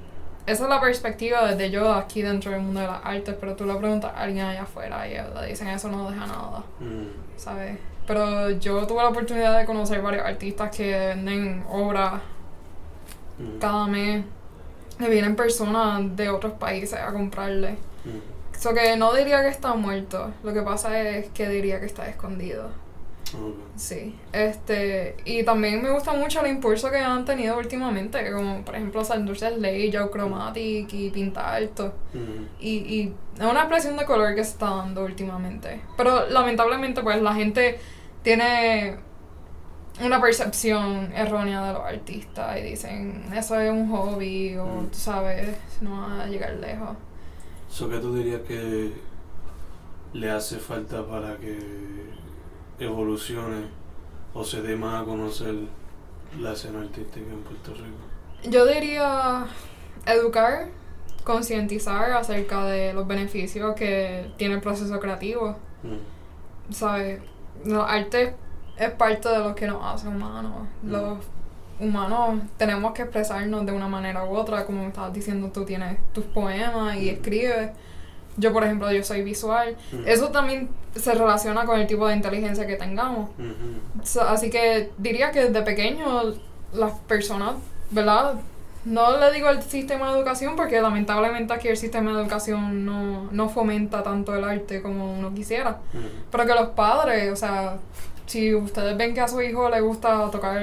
esa 0.47 0.63
es 0.63 0.69
la 0.69 0.81
perspectiva 0.81 1.45
desde 1.51 1.69
yo 1.69 1.93
aquí 1.93 2.21
dentro 2.23 2.51
del 2.51 2.61
mundo 2.61 2.79
de 2.79 2.87
las 2.87 3.05
artes, 3.05 3.35
pero 3.39 3.55
tú 3.55 3.65
le 3.65 3.75
preguntas 3.75 4.11
a 4.15 4.21
alguien 4.21 4.45
allá 4.45 4.63
afuera 4.63 5.07
y 5.07 5.13
le 5.13 5.47
dicen 5.47 5.67
eso 5.67 5.89
no 5.89 6.09
deja 6.09 6.25
nada, 6.25 6.63
Mm. 6.79 7.37
¿sabes? 7.37 7.77
Pero 8.07 8.49
yo 8.51 8.87
tuve 8.87 9.03
la 9.03 9.09
oportunidad 9.09 9.57
de 9.59 9.65
conocer 9.65 10.01
varios 10.01 10.25
artistas 10.25 10.75
que 10.75 10.89
venden 10.91 11.63
obras 11.69 12.21
Mm. 13.37 13.59
cada 13.59 13.85
mes, 13.87 14.25
que 14.97 15.09
vienen 15.09 15.35
personas 15.35 16.15
de 16.15 16.29
otros 16.29 16.53
países 16.53 16.99
a 16.99 17.11
comprarle. 17.13 17.73
Mm. 18.05 18.55
Eso 18.55 18.73
que 18.73 18.97
no 18.97 19.13
diría 19.13 19.41
que 19.43 19.49
está 19.49 19.75
muerto, 19.75 20.31
lo 20.41 20.51
que 20.53 20.61
pasa 20.63 20.99
es 20.99 21.27
que 21.29 21.47
diría 21.47 21.79
que 21.79 21.85
está 21.85 22.07
escondido. 22.07 22.69
Sí, 23.75 24.15
este, 24.31 25.17
y 25.25 25.43
también 25.43 25.81
me 25.83 25.91
gusta 25.91 26.13
mucho 26.13 26.39
el 26.41 26.51
impulso 26.51 26.89
que 26.89 26.97
han 26.97 27.25
tenido 27.25 27.57
últimamente, 27.57 28.31
como 28.31 28.63
por 28.63 28.75
ejemplo 28.75 29.03
Sandurces 29.03 29.57
Ley, 29.57 29.91
Joe 29.91 30.09
Chromatic 30.09 30.91
y 30.93 31.09
Pinta 31.09 31.53
Alto. 31.53 31.93
Mm. 32.13 32.43
Y, 32.59 32.69
y 32.69 33.13
es 33.37 33.43
una 33.45 33.61
expresión 33.61 33.97
de 33.97 34.05
color 34.05 34.33
que 34.35 34.43
se 34.43 34.51
está 34.51 34.69
dando 34.69 35.03
últimamente. 35.03 35.81
Pero 35.97 36.27
lamentablemente 36.29 37.01
pues 37.03 37.21
la 37.21 37.33
gente 37.35 37.79
tiene 38.23 38.97
una 40.03 40.21
percepción 40.21 41.11
errónea 41.13 41.65
de 41.67 41.73
los 41.73 41.81
artistas 41.83 42.57
y 42.59 42.61
dicen, 42.61 43.23
eso 43.35 43.59
es 43.59 43.71
un 43.71 43.89
hobby 43.91 44.55
o 44.57 44.65
Mm. 44.65 44.87
tú 44.87 44.97
sabes, 44.97 45.57
no 45.81 45.91
va 46.01 46.23
a 46.23 46.27
llegar 46.27 46.53
lejos. 46.55 46.95
So, 47.69 47.89
¿Qué 47.89 47.97
tú 47.99 48.15
dirías 48.15 48.41
que 48.41 48.91
le 50.13 50.31
hace 50.31 50.57
falta 50.57 51.05
para 51.05 51.35
que 51.37 51.57
evolucione 52.79 53.65
o 54.33 54.43
se 54.43 54.61
dé 54.61 54.75
más 54.75 55.01
a 55.01 55.05
conocer 55.05 55.55
la 56.39 56.53
escena 56.53 56.81
artística 56.81 57.25
en 57.31 57.41
Puerto 57.41 57.73
Rico? 57.73 58.49
Yo 58.49 58.65
diría 58.65 59.45
educar, 60.05 60.67
concientizar 61.23 62.11
acerca 62.11 62.65
de 62.65 62.93
los 62.93 63.07
beneficios 63.07 63.75
que 63.75 64.31
tiene 64.37 64.55
el 64.55 64.61
proceso 64.61 64.99
creativo. 64.99 65.55
Mm. 65.83 66.73
¿Sabes? 66.73 67.21
Los 67.65 67.89
arte 67.89 68.35
es 68.77 68.91
parte 68.91 69.29
de 69.29 69.39
lo 69.39 69.55
que 69.55 69.67
nos 69.67 69.83
hace 69.83 70.07
humanos. 70.07 70.67
Mm. 70.83 70.91
Los 70.91 71.17
humanos 71.79 72.41
tenemos 72.57 72.93
que 72.93 73.03
expresarnos 73.03 73.65
de 73.65 73.71
una 73.71 73.87
manera 73.87 74.23
u 74.25 74.35
otra. 74.35 74.65
Como 74.65 74.81
me 74.83 74.87
estabas 74.89 75.13
diciendo, 75.13 75.49
tú 75.53 75.65
tienes 75.65 75.97
tus 76.13 76.25
poemas 76.25 76.95
y 76.97 77.05
Mm. 77.11 77.13
escribes. 77.15 77.71
Yo, 78.39 78.53
por 78.53 78.63
ejemplo, 78.63 78.91
yo 78.91 79.03
soy 79.03 79.23
visual. 79.23 79.75
Eso 80.05 80.29
también 80.29 80.69
se 80.99 81.13
relaciona 81.13 81.65
con 81.65 81.79
el 81.79 81.87
tipo 81.87 82.07
de 82.07 82.15
inteligencia 82.15 82.65
que 82.67 82.75
tengamos. 82.75 83.29
So, 84.03 84.21
así 84.21 84.49
que 84.49 84.91
diría 84.97 85.31
que 85.31 85.45
desde 85.45 85.61
pequeño 85.61 86.33
las 86.73 86.91
personas, 87.07 87.55
¿verdad? 87.91 88.35
No 88.85 89.17
le 89.17 89.31
digo 89.33 89.49
el 89.49 89.61
sistema 89.63 90.11
de 90.11 90.17
educación 90.17 90.55
porque 90.55 90.79
lamentablemente 90.81 91.53
aquí 91.53 91.67
el 91.67 91.75
sistema 91.77 92.13
de 92.15 92.21
educación 92.21 92.85
no, 92.85 93.29
no 93.31 93.49
fomenta 93.49 94.01
tanto 94.01 94.33
el 94.35 94.43
arte 94.45 94.81
como 94.81 95.13
uno 95.13 95.33
quisiera. 95.33 95.77
Pero 96.31 96.45
que 96.45 96.53
los 96.53 96.67
padres, 96.69 97.31
o 97.33 97.35
sea, 97.35 97.77
si 98.25 98.55
ustedes 98.55 98.95
ven 98.97 99.13
que 99.13 99.19
a 99.21 99.27
su 99.27 99.41
hijo 99.41 99.69
le 99.69 99.81
gusta 99.81 100.29
tocar 100.31 100.61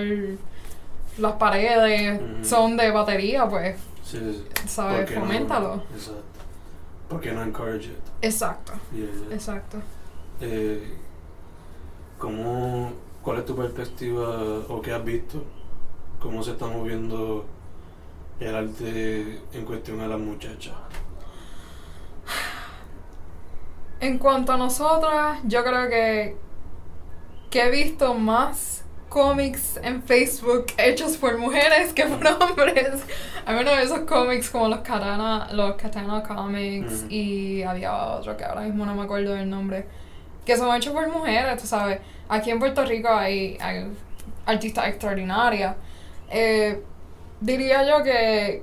las 1.18 1.32
paredes, 1.34 2.20
son 2.46 2.76
de 2.76 2.90
batería, 2.90 3.46
pues, 3.48 3.76
Sí, 4.02 4.18
sí. 4.18 4.44
¿sabes? 4.68 5.10
Foméntalo. 5.10 5.82
Exacto. 5.94 6.22
¿Por 7.08 7.20
qué 7.20 7.32
no 7.32 7.42
encourage 7.42 7.86
it? 7.86 7.98
Exacto, 8.22 8.72
Yeah, 8.92 9.06
yeah. 9.28 9.34
exacto. 9.34 9.78
Eh, 10.40 10.94
¿cómo, 12.18 12.92
¿Cuál 13.22 13.38
es 13.38 13.44
tu 13.46 13.56
perspectiva 13.56 14.38
o 14.68 14.80
qué 14.82 14.92
has 14.92 15.04
visto? 15.04 15.42
¿Cómo 16.20 16.42
se 16.42 16.52
está 16.52 16.66
moviendo 16.66 17.44
el 18.40 18.54
arte 18.54 19.40
en 19.52 19.64
cuestión 19.64 20.00
a 20.00 20.08
las 20.08 20.18
muchachas? 20.18 20.74
En 24.00 24.18
cuanto 24.18 24.52
a 24.52 24.56
nosotras, 24.56 25.40
yo 25.44 25.64
creo 25.64 25.88
que, 25.88 26.36
que 27.50 27.62
he 27.62 27.70
visto 27.70 28.12
más 28.14 28.84
cómics 29.08 29.78
en 29.82 30.02
Facebook 30.02 30.66
hechos 30.76 31.16
por 31.16 31.38
mujeres 31.38 31.92
que 31.92 32.04
por 32.04 32.26
hombres. 32.26 33.02
Al 33.46 33.56
menos 33.56 33.78
esos 33.78 34.00
cómics 34.00 34.50
como 34.50 34.68
los 34.68 34.80
Katana, 34.80 35.48
los 35.52 35.76
Katana 35.76 36.22
Comics 36.22 37.04
Ujú. 37.04 37.06
y 37.10 37.62
había 37.62 37.94
otro 37.96 38.36
que 38.36 38.44
ahora 38.44 38.62
mismo 38.62 38.84
no 38.84 38.94
me 38.94 39.02
acuerdo 39.02 39.34
del 39.34 39.48
nombre, 39.48 39.86
que 40.44 40.56
son 40.56 40.74
hechos 40.76 40.92
por 40.92 41.08
mujeres, 41.08 41.60
tú 41.60 41.66
sabes. 41.66 42.00
Aquí 42.28 42.50
en 42.50 42.58
Puerto 42.58 42.84
Rico 42.84 43.08
hay, 43.08 43.56
hay 43.60 43.86
artistas 44.46 44.88
extraordinarias. 44.88 45.76
Eh, 46.30 46.82
diría 47.40 47.84
yo 47.88 48.02
que 48.02 48.62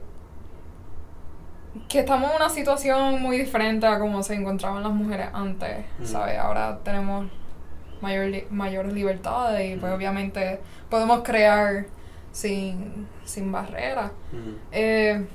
que 1.87 1.99
estamos 1.99 2.29
en 2.31 2.35
una 2.35 2.49
situación 2.49 3.21
muy 3.21 3.37
diferente 3.37 3.85
a 3.87 3.97
como 3.99 4.21
se 4.23 4.33
encontraban 4.35 4.83
las 4.83 4.91
mujeres 4.91 5.27
antes, 5.33 5.85
Mm. 5.99 6.05
¿sabes? 6.05 6.37
Ahora 6.37 6.79
tenemos 6.83 7.27
mayor 8.01 8.25
li- 8.27 8.45
mayores 8.49 8.91
libertades 8.93 9.73
y 9.75 9.79
pues 9.79 9.91
Mm. 9.91 9.95
obviamente 9.95 10.59
podemos 10.89 11.21
crear 11.23 11.85
sin, 12.31 13.07
sin 13.23 13.51
barreras. 13.51 14.11
Ujú. 14.33 14.57
Eh, 14.71 15.25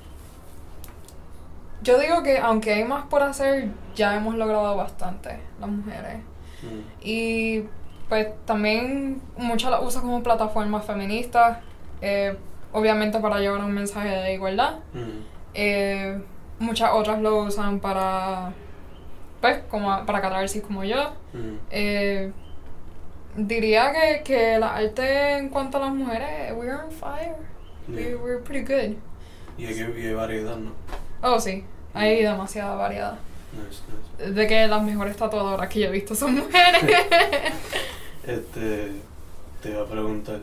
yo 1.81 1.99
digo 1.99 2.23
que 2.23 2.37
aunque 2.39 2.73
hay 2.73 2.83
más 2.83 3.05
por 3.05 3.23
hacer, 3.23 3.69
ya 3.95 4.15
hemos 4.15 4.35
logrado 4.35 4.75
bastante 4.75 5.39
las 5.59 5.69
mujeres. 5.69 6.17
Ujú. 6.63 6.81
Y 7.01 7.63
pues 8.09 8.27
también 8.45 9.21
muchas 9.37 9.71
las 9.71 9.81
usan 9.83 10.01
como 10.03 10.23
plataformas 10.23 10.85
feministas, 10.85 11.59
eh, 12.01 12.35
obviamente 12.73 13.19
para 13.19 13.39
llevar 13.39 13.61
un 13.61 13.73
mensaje 13.73 14.09
de 14.09 14.33
igualdad. 14.33 14.75
Ujú. 14.93 15.11
Eh, 15.53 16.19
muchas 16.59 16.91
otras 16.93 17.19
lo 17.21 17.43
usan 17.43 17.79
para, 17.79 18.53
pues, 19.41 19.59
como 19.69 20.05
para 20.05 20.21
catarsis 20.21 20.61
como 20.63 20.83
yo. 20.83 21.11
Ujú. 21.33 21.57
Eh, 21.69 22.31
diría 23.35 23.91
que, 23.91 24.23
que 24.23 24.57
la 24.59 24.75
arte 24.75 25.37
en 25.37 25.49
cuanto 25.49 25.77
a 25.77 25.81
las 25.81 25.93
mujeres, 25.93 26.53
we're 26.55 26.73
on 26.75 26.91
fire. 26.91 27.35
We, 27.87 28.15
we're 28.15 28.41
pretty 28.43 28.65
good. 28.65 28.95
Y 29.57 29.65
hay, 29.65 29.73
que- 29.75 29.99
y 30.01 30.07
hay 30.07 30.13
variedad, 30.13 30.55
¿no? 30.57 30.71
Oh, 31.29 31.39
sí, 31.39 31.63
hay 31.93 32.21
demasiada 32.23 32.75
variedad. 32.75 33.17
Nice, 33.53 33.81
nice. 34.19 34.31
De 34.33 34.47
que 34.47 34.67
las 34.67 34.81
mejores 34.83 35.15
tatuadoras 35.17 35.67
que 35.69 35.79
yo 35.81 35.87
he 35.87 35.91
visto 35.91 36.15
son 36.15 36.35
mujeres. 36.35 36.83
Este, 38.27 38.91
te 39.61 39.71
voy 39.73 39.85
a 39.85 39.89
preguntar, 39.89 40.39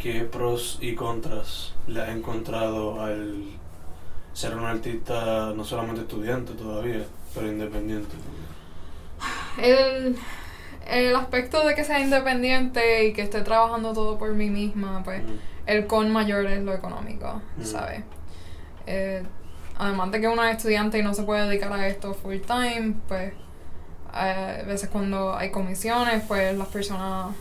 ¿qué 0.00 0.22
pros 0.24 0.78
y 0.80 0.96
contras 0.96 1.74
le 1.86 2.02
has 2.02 2.08
encontrado 2.08 3.00
al 3.00 3.44
ser 4.32 4.56
un 4.56 4.64
artista 4.64 5.52
no 5.54 5.64
solamente 5.64 6.00
estudiante 6.00 6.52
todavía, 6.54 7.04
pero 7.34 7.46
independiente? 7.46 8.16
el, 9.62 10.16
el 10.88 11.14
aspecto 11.14 11.64
de 11.64 11.74
que 11.76 11.84
sea 11.84 12.00
independiente 12.00 13.04
y 13.06 13.12
que 13.12 13.22
esté 13.22 13.42
trabajando 13.42 13.92
todo 13.92 14.18
por 14.18 14.32
mí 14.32 14.50
misma, 14.50 15.02
pues 15.04 15.22
Ujú. 15.22 15.34
el 15.66 15.86
con 15.86 16.10
mayor 16.12 16.46
es 16.46 16.62
lo 16.64 16.74
económico, 16.74 17.40
Mm. 17.58 17.62
¿sabes? 17.64 18.02
Eh, 18.86 19.22
además 19.80 20.10
de 20.12 20.20
que 20.20 20.28
uno 20.28 20.44
es 20.44 20.56
estudiante 20.56 20.98
y 20.98 21.02
no 21.02 21.14
se 21.14 21.22
puede 21.24 21.48
dedicar 21.48 21.72
a 21.72 21.88
esto 21.88 22.14
full 22.14 22.36
time, 22.40 22.94
pues 23.08 23.32
eh, 24.14 24.60
a 24.62 24.66
veces 24.66 24.88
cuando 24.90 25.34
hay 25.36 25.50
comisiones, 25.50 26.22
pues 26.28 26.56
las 26.56 26.68
personas 26.68 27.34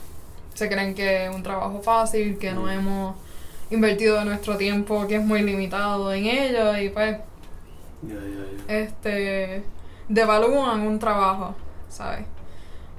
se 0.54 0.68
creen 0.70 0.94
que 0.96 1.26
es 1.26 1.36
un 1.36 1.44
trabajo 1.44 1.82
fácil, 1.82 2.38
que 2.38 2.52
no 2.54 2.64
Mm. 2.64 2.70
hemos 2.70 3.16
invertido 3.72 4.24
nuestro 4.26 4.58
tiempo, 4.58 5.06
que 5.08 5.16
es 5.18 5.24
muy 5.24 5.42
limitado 5.44 6.12
en 6.14 6.26
ello 6.26 6.76
y 6.78 6.90
pues 6.90 7.18
este 8.68 9.64
devalúan 10.08 10.82
un 10.82 11.00
trabajo, 11.00 11.56
¿sabes? 11.90 12.26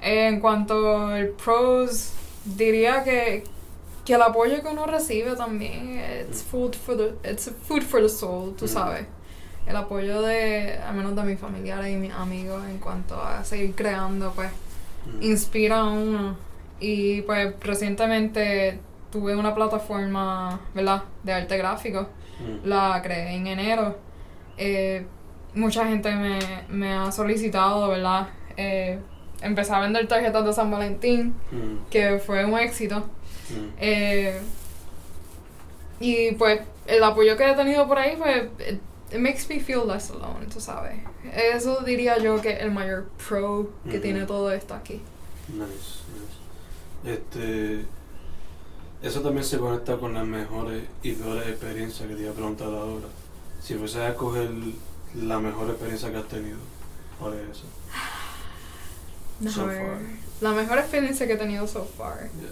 En 0.01 0.41
cuanto 0.41 1.07
al 1.09 1.29
pros, 1.29 2.13
diría 2.45 3.03
que, 3.05 3.45
que 4.05 4.15
el 4.15 4.23
apoyo 4.23 4.63
que 4.63 4.69
uno 4.69 4.87
recibe 4.87 5.37
también 5.37 6.01
it's 6.29 6.43
food 6.43 6.75
for 6.75 6.97
the 6.97 7.31
it's 7.31 7.51
food 7.67 7.83
for 7.83 8.01
the 8.01 8.09
soul, 8.09 8.55
tú 8.57 8.65
Mm. 8.65 8.69
sabes. 8.69 9.07
El 9.71 9.77
apoyo 9.77 10.21
de, 10.23 10.79
al 10.79 10.95
menos 10.95 11.15
de 11.17 11.23
mis 11.23 11.39
familiares 11.39 11.89
y 11.93 11.97
mis 11.97 12.13
amigos 12.13 12.63
en 12.69 12.79
cuanto 12.79 13.21
a 13.23 13.45
seguir 13.45 13.75
creando, 13.75 14.33
pues, 14.35 14.51
Mm. 15.07 15.23
inspira 15.23 15.79
a 15.81 15.85
uno. 15.85 16.37
Y 16.79 17.23
pues 17.23 17.55
recientemente 17.61 18.79
tuve 19.11 19.35
una 19.35 19.55
plataforma, 19.55 20.61
¿verdad?, 20.75 21.05
de 21.23 21.33
arte 21.33 21.57
gráfico. 21.57 22.07
Mm. 22.41 22.69
La 22.69 23.01
creé 23.03 23.35
en 23.35 23.47
enero. 23.47 23.97
Eh, 24.59 25.07
mucha 25.55 25.87
gente 25.87 26.15
me, 26.15 26.39
me 26.69 26.93
ha 26.93 27.11
solicitado, 27.13 27.89
¿verdad? 27.89 28.29
Eh, 28.59 28.99
empecé 29.41 29.73
a 29.73 29.81
vender 29.81 30.07
tarjetas 30.07 30.45
de 30.45 30.53
San 30.53 30.71
Valentín, 30.71 31.35
Mm. 31.51 31.89
que 31.91 32.19
fue 32.19 32.45
un 32.45 32.59
éxito. 32.59 32.99
Mm. 33.51 33.69
Eh, 33.79 34.41
y 35.99 36.33
pues 36.33 36.61
el 36.87 37.03
apoyo 37.03 37.37
que 37.37 37.51
he 37.51 37.55
tenido 37.55 37.87
por 37.89 37.99
ahí, 37.99 38.17
pues, 38.17 38.45
it, 39.13 39.21
makes 39.21 39.49
me 39.49 39.59
feel 39.59 39.85
less 39.85 40.11
alone, 40.11 40.47
tú 40.53 40.61
sabes. 40.61 40.99
Eso 41.35 41.81
diría 41.85 42.19
yo 42.19 42.41
que 42.41 42.59
el 42.59 42.71
mayor 42.71 43.07
pro 43.29 43.71
que 43.91 43.99
tiene 43.99 44.27
todo 44.27 44.51
esto 44.53 44.75
aquí. 44.75 45.01
Nice, 45.49 46.03
nice. 47.03 47.13
Este. 47.13 47.85
Eso 49.03 49.23
también 49.23 49.45
se 49.45 49.59
conecta 49.59 49.97
con 49.97 50.13
las 50.13 50.27
mejores 50.27 50.85
y 51.03 51.13
peores 51.13 51.49
experiencias 51.49 52.07
que 52.07 52.15
te 52.15 52.23
iba 52.23 52.33
a 52.33 52.35
preguntar 52.35 52.69
ahora. 52.69 53.07
Si 53.63 53.75
fuese 53.75 54.01
a 54.01 54.11
escoger 54.11 54.51
la 55.15 55.39
mejor 55.39 55.71
experiencia 55.71 56.11
que 56.11 56.19
has 56.19 56.29
tenido, 56.29 56.59
¿cuál 57.19 57.35
es 57.35 57.59
esa? 57.59 57.65
Déjame 59.41 59.75
So 59.75 59.81
far. 59.81 59.99
La 60.43 60.53
mejor 60.53 60.79
experiencia 60.79 61.27
que 61.27 61.33
he 61.33 61.37
tenido 61.37 61.67
so 61.67 61.85
far. 61.85 62.29
Yeah. 62.41 62.51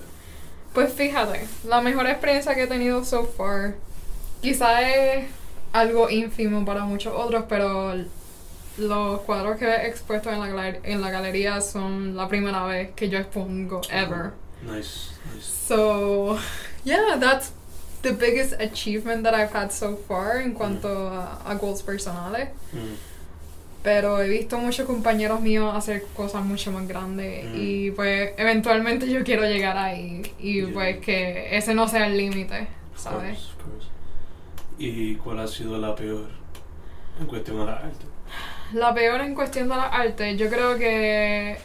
Pues 0.72 0.92
fíjate, 0.92 1.46
la 1.64 1.80
mejor 1.80 2.06
experiencia 2.06 2.54
que 2.54 2.62
he 2.62 2.66
tenido 2.66 3.04
so 3.04 3.24
far, 3.24 3.74
quizá 4.40 4.82
es 4.82 5.28
algo 5.72 6.08
ínfimo 6.10 6.64
para 6.64 6.84
muchos 6.84 7.12
otros, 7.16 7.44
pero 7.48 7.94
los 8.78 9.20
cuadros 9.22 9.56
que 9.58 9.66
he 9.66 9.87
expuesto 9.88 10.30
en 10.32 10.40
la, 10.56 10.68
en 10.68 11.00
la 11.00 11.10
galería 11.10 11.60
son 11.60 12.16
la 12.16 12.28
primera 12.28 12.64
vez 12.64 12.90
que 12.94 13.08
yo 13.08 13.18
expongo 13.18 13.80
ever. 13.90 14.32
Nice, 14.62 15.10
nice. 15.34 15.46
So, 15.46 16.38
yeah, 16.84 17.16
that's 17.18 17.52
the 18.02 18.12
biggest 18.12 18.54
achievement 18.60 19.25
that 19.25 19.34
I've 19.34 19.52
had 19.52 19.70
so 19.72 19.96
far 19.96 20.38
en 20.40 20.52
cuanto 20.54 20.88
a, 21.08 21.40
a 21.44 21.54
goals 21.56 21.82
personales. 21.82 22.48
Mm. 22.72 22.94
Pero 23.82 24.20
he 24.20 24.28
visto 24.28 24.58
muchos 24.58 24.87
compañeros 24.87 25.40
míos 25.40 25.72
hacer 25.75 26.04
cosas 26.16 26.44
mucho 26.44 26.72
más 26.72 26.87
grandes 26.88 27.44
Mm. 27.46 27.54
y 27.56 27.90
pues 27.92 28.32
eventualmente 28.37 29.08
yo 29.10 29.22
quiero 29.25 29.42
llegar 29.44 29.76
ahí 29.76 30.22
y 30.38 30.62
Yeah. 30.62 30.72
pues 30.75 30.98
que 30.98 31.56
ese 31.56 31.75
no 31.75 31.87
sea 31.88 32.06
el 32.06 32.16
límite, 32.16 32.66
¿sabes? 32.96 33.38
¿Y 34.78 35.16
cuál 35.16 35.40
ha 35.40 35.47
sido 35.47 35.76
la 35.78 35.94
peor 35.94 36.28
en 37.20 37.26
cuestión 37.26 37.61
a 37.61 37.64
la 37.64 37.73
arte? 37.73 38.06
La 38.73 38.94
peor 38.94 39.20
en 39.23 39.35
cuestión 39.35 39.68
de 39.68 39.76
la 39.76 39.85
arte, 39.85 40.37
yo 40.37 40.49
creo 40.49 40.78
que 40.78 41.58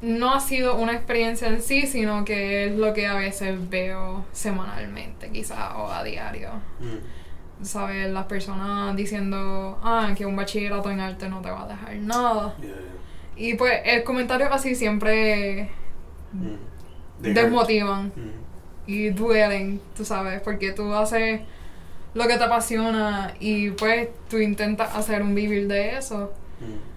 no 0.00 0.34
ha 0.34 0.40
sido 0.40 0.76
una 0.76 0.92
experiencia 0.94 1.48
en 1.48 1.62
sí, 1.62 1.86
sino 1.86 2.24
que 2.24 2.66
es 2.66 2.76
lo 2.76 2.94
que 2.94 3.06
a 3.06 3.14
veces 3.14 3.68
veo 3.68 4.24
semanalmente, 4.32 5.30
quizá, 5.30 5.76
o 5.76 5.90
a 5.90 6.02
diario. 6.02 6.50
Mm. 6.80 7.64
¿Sabes? 7.64 8.10
Las 8.10 8.26
personas 8.26 8.96
diciendo, 8.96 9.78
ah, 9.82 10.12
que 10.16 10.26
un 10.26 10.34
bachillerato 10.34 10.90
en 10.90 11.00
arte 11.00 11.28
no 11.28 11.40
te 11.40 11.50
va 11.50 11.64
a 11.64 11.68
dejar 11.68 11.94
nada. 11.96 12.56
Yeah, 12.58 12.68
yeah. 12.68 12.76
Y 13.36 13.54
pues 13.54 13.80
el 13.84 14.02
comentario 14.02 14.52
así 14.52 14.74
siempre 14.74 15.70
Mm. 16.32 17.22
De 17.22 17.34
desmotivan. 17.34 18.06
Mm. 18.06 18.42
y 18.86 19.10
duelen, 19.10 19.80
tú 19.96 20.04
sabes, 20.04 20.40
porque 20.40 20.72
tú 20.72 20.92
haces 20.94 21.42
lo 22.14 22.26
que 22.26 22.36
te 22.36 22.44
apasiona 22.44 23.34
y 23.40 23.70
pues 23.70 24.08
tú 24.28 24.38
intentas 24.38 24.94
hacer 24.94 25.22
un 25.22 25.34
vivir 25.34 25.66
de 25.68 25.96
eso. 25.96 26.32
Mm. 26.60 26.92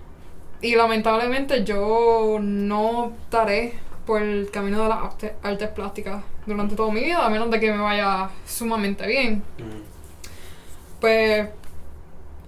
Y 0.66 0.76
lamentablemente 0.76 1.64
yo 1.64 2.38
no 2.42 3.06
optaré 3.06 3.74
por 4.06 4.22
el 4.22 4.50
camino 4.52 4.84
de 4.84 4.90
las 4.90 5.00
arte- 5.00 5.36
artes 5.44 5.70
plásticas 5.70 6.24
durante 6.46 6.76
toda 6.76 6.92
mi 6.92 7.02
vida, 7.04 7.26
a 7.26 7.30
menos 7.30 7.50
de 7.50 7.60
que 7.60 7.72
me 7.72 7.80
vaya 7.80 8.30
sumamente 8.46 9.06
bien. 9.08 9.44
Mm. 9.58 11.00
Pues 11.02 11.50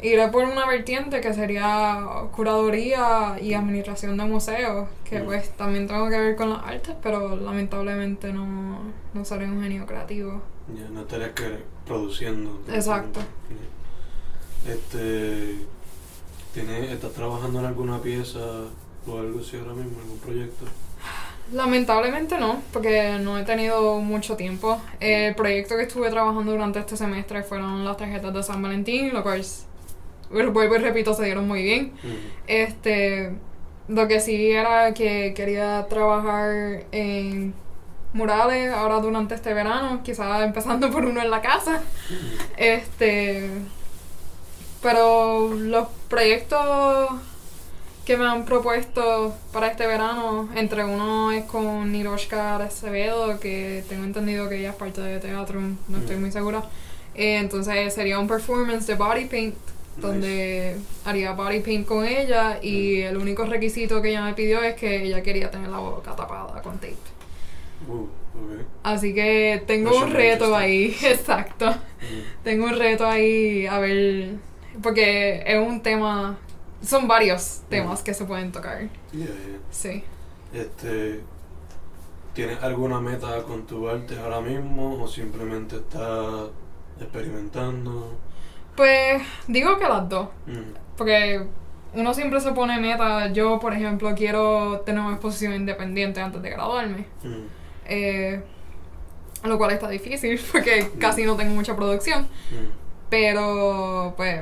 iré 0.02 0.28
por 0.30 0.44
una 0.46 0.66
vertiente 0.68 1.22
que 1.22 1.34
sería 1.34 2.00
curaduría 2.36 3.38
y 3.42 3.54
administración 3.54 4.18
de 4.18 4.26
museos, 4.26 4.88
que 5.10 5.20
Mm. 5.20 5.26
pues 5.26 5.50
también 5.58 5.88
tengo 5.88 6.10
que 6.10 6.20
ver 6.20 6.36
con 6.36 6.50
las 6.52 6.64
artes, 6.64 6.96
pero 7.02 7.36
lamentablemente 7.36 8.32
no, 8.34 8.80
no 9.14 9.26
seré 9.26 9.46
un 9.46 9.62
genio 9.62 9.86
creativo. 9.86 10.42
Ya, 10.76 10.90
no 10.90 11.02
estarías 11.02 11.32
que 11.32 11.64
produciendo. 11.86 12.62
Exacto. 12.68 13.20
Este. 14.68 15.66
¿tienes, 16.54 16.92
¿Estás 16.92 17.14
trabajando 17.14 17.60
en 17.60 17.66
alguna 17.66 18.02
pieza 18.02 18.40
o 19.08 19.20
algo 19.20 19.40
así 19.40 19.58
ahora 19.58 19.74
mismo, 19.74 20.00
algún 20.02 20.18
proyecto? 20.18 20.66
Lamentablemente 21.54 22.38
no, 22.38 22.62
porque 22.74 23.18
no 23.22 23.38
he 23.38 23.44
tenido 23.44 24.00
mucho 24.00 24.36
tiempo. 24.36 24.82
El 25.00 25.36
proyecto 25.36 25.78
que 25.78 25.84
estuve 25.84 26.10
trabajando 26.10 26.52
durante 26.52 26.80
este 26.80 26.98
semestre 26.98 27.44
fueron 27.44 27.86
las 27.86 27.96
tarjetas 27.96 28.34
de 28.34 28.44
San 28.44 28.62
Valentín, 28.62 29.14
lo 29.14 29.24
cual, 29.24 29.42
vuelvo 30.32 30.76
y 30.76 30.80
repito, 30.80 31.14
se 31.14 31.24
dieron 31.24 31.48
muy 31.48 31.64
bien. 31.64 31.94
Mm. 32.04 32.16
Este, 32.48 33.34
lo 33.88 34.08
que 34.08 34.20
sí 34.20 34.52
era 34.52 34.94
que 34.94 35.34
quería 35.36 35.86
trabajar 35.88 36.86
en 36.92 37.54
murales 38.18 38.74
ahora 38.74 39.00
durante 39.00 39.36
este 39.36 39.54
verano, 39.54 40.02
quizás 40.04 40.44
empezando 40.44 40.90
por 40.92 41.06
uno 41.06 41.22
en 41.22 41.30
la 41.32 41.42
casa. 41.42 41.82
Mm. 42.10 42.16
Este, 42.58 43.50
pero 44.82 45.54
los 45.54 45.88
proyectos 46.10 47.10
que 48.06 48.16
me 48.18 48.26
han 48.26 48.46
propuesto 48.46 49.36
para 49.52 49.68
este 49.68 49.86
verano, 49.86 50.50
entre 50.56 50.86
uno 50.86 51.32
es 51.32 51.44
con 51.46 51.92
Niroshka 51.92 52.56
Acevedo, 52.58 53.40
que 53.40 53.84
tengo 53.90 54.06
entendido 54.06 54.48
que 54.48 54.58
ella 54.60 54.70
es 54.70 54.76
parte 54.76 55.02
de 55.02 55.20
teatro, 55.20 55.60
no 55.88 55.98
estoy 55.98 56.16
Mm. 56.16 56.22
muy 56.22 56.32
segura. 56.32 56.64
Eh, 57.16 57.38
entonces 57.38 57.94
sería 57.94 58.20
un 58.20 58.28
performance 58.28 58.86
de 58.88 58.96
body 58.96 59.26
paint 59.26 59.56
donde 59.98 60.78
haría 61.06 61.32
body 61.34 61.60
paint 61.62 61.88
con 61.88 62.06
ella 62.06 62.60
y 62.62 63.02
el 63.02 63.18
único 63.18 63.44
requisito 63.46 64.00
que 64.02 64.10
ella 64.10 64.22
me 64.24 64.36
pidió 64.36 64.62
es 64.62 64.76
que 64.76 65.04
ella 65.04 65.24
quería 65.24 65.50
tener 65.50 65.70
la 65.70 65.80
boca 65.80 66.16
tapada 66.16 66.62
con 66.62 66.76
tape. 66.78 66.96
Uh. 67.88 68.08
Así 68.84 69.14
que 69.14 69.64
tengo 69.66 69.98
un 69.98 70.12
reto 70.12 70.56
ahí, 70.56 70.96
exacto. 71.04 71.70
Mm. 71.72 72.44
Tengo 72.44 72.66
un 72.66 72.78
reto 72.78 73.06
ahí 73.08 73.66
a 73.66 73.80
ver, 73.80 74.36
porque 74.84 75.44
es 75.46 75.58
un 75.68 75.82
tema, 75.82 76.38
son 76.82 77.08
varios 77.08 77.62
temas 77.70 78.04
que 78.04 78.14
se 78.14 78.26
pueden 78.26 78.52
tocar. 78.52 78.82
Yeah, 79.12 79.26
yeah. 79.26 79.60
Sí. 79.72 80.04
Este, 80.54 81.22
¿Tienes 82.34 82.62
alguna 82.62 83.02
meta 83.02 83.42
con 83.44 83.66
tu 83.66 83.90
arte 83.90 84.18
ahora 84.20 84.40
mismo 84.42 85.02
o 85.02 85.08
simplemente 85.08 85.78
estás 85.78 86.50
experimentando? 87.02 88.16
Pues 88.76 89.24
digo 89.48 89.78
que 89.80 89.86
las 89.86 90.08
dos, 90.08 90.28
Mm. 90.46 90.74
porque 90.96 91.48
uno 91.96 92.14
siempre 92.14 92.40
se 92.40 92.52
pone 92.52 92.80
meta. 92.80 93.32
Yo, 93.34 93.60
por 93.60 93.74
ejemplo, 93.74 94.14
quiero 94.16 94.82
tener 94.86 95.02
una 95.02 95.14
exposición 95.14 95.56
independiente 95.56 96.22
antes 96.22 96.42
de 96.42 96.50
graduarme. 96.52 97.08
Mm. 97.24 97.48
Eh, 97.88 98.42
lo 99.44 99.58
cual 99.58 99.72
está 99.72 99.88
difícil 99.90 100.40
porque 100.52 100.92
casi 101.00 101.24
no 101.24 101.36
tengo 101.36 101.54
mucha 101.54 101.76
producción. 101.76 102.24
Mm. 102.24 102.88
Pero, 103.10 104.14
pues, 104.18 104.42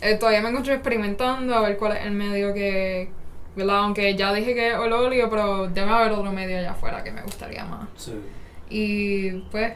eh, 0.00 0.16
todavía 0.16 0.40
me 0.42 0.48
encuentro 0.48 0.74
experimentando 0.74 1.54
a 1.54 1.60
ver 1.60 1.76
cuál 1.76 1.96
es 1.96 2.04
el 2.04 2.12
medio 2.12 2.52
que, 2.52 3.10
¿verdad? 3.54 3.78
Aunque 3.78 4.16
ya 4.16 4.32
dije 4.32 4.54
que 4.54 4.70
es 4.70 4.74
el 4.74 4.92
óleo, 4.92 5.30
pero 5.30 5.68
debe 5.68 5.90
haber 5.90 6.12
otro 6.12 6.32
medio 6.32 6.58
allá 6.58 6.72
afuera 6.72 7.04
que 7.04 7.12
me 7.12 7.22
gustaría 7.22 7.64
más. 7.64 7.88
Sí. 7.96 8.12
Y, 8.68 9.30
pues, 9.50 9.74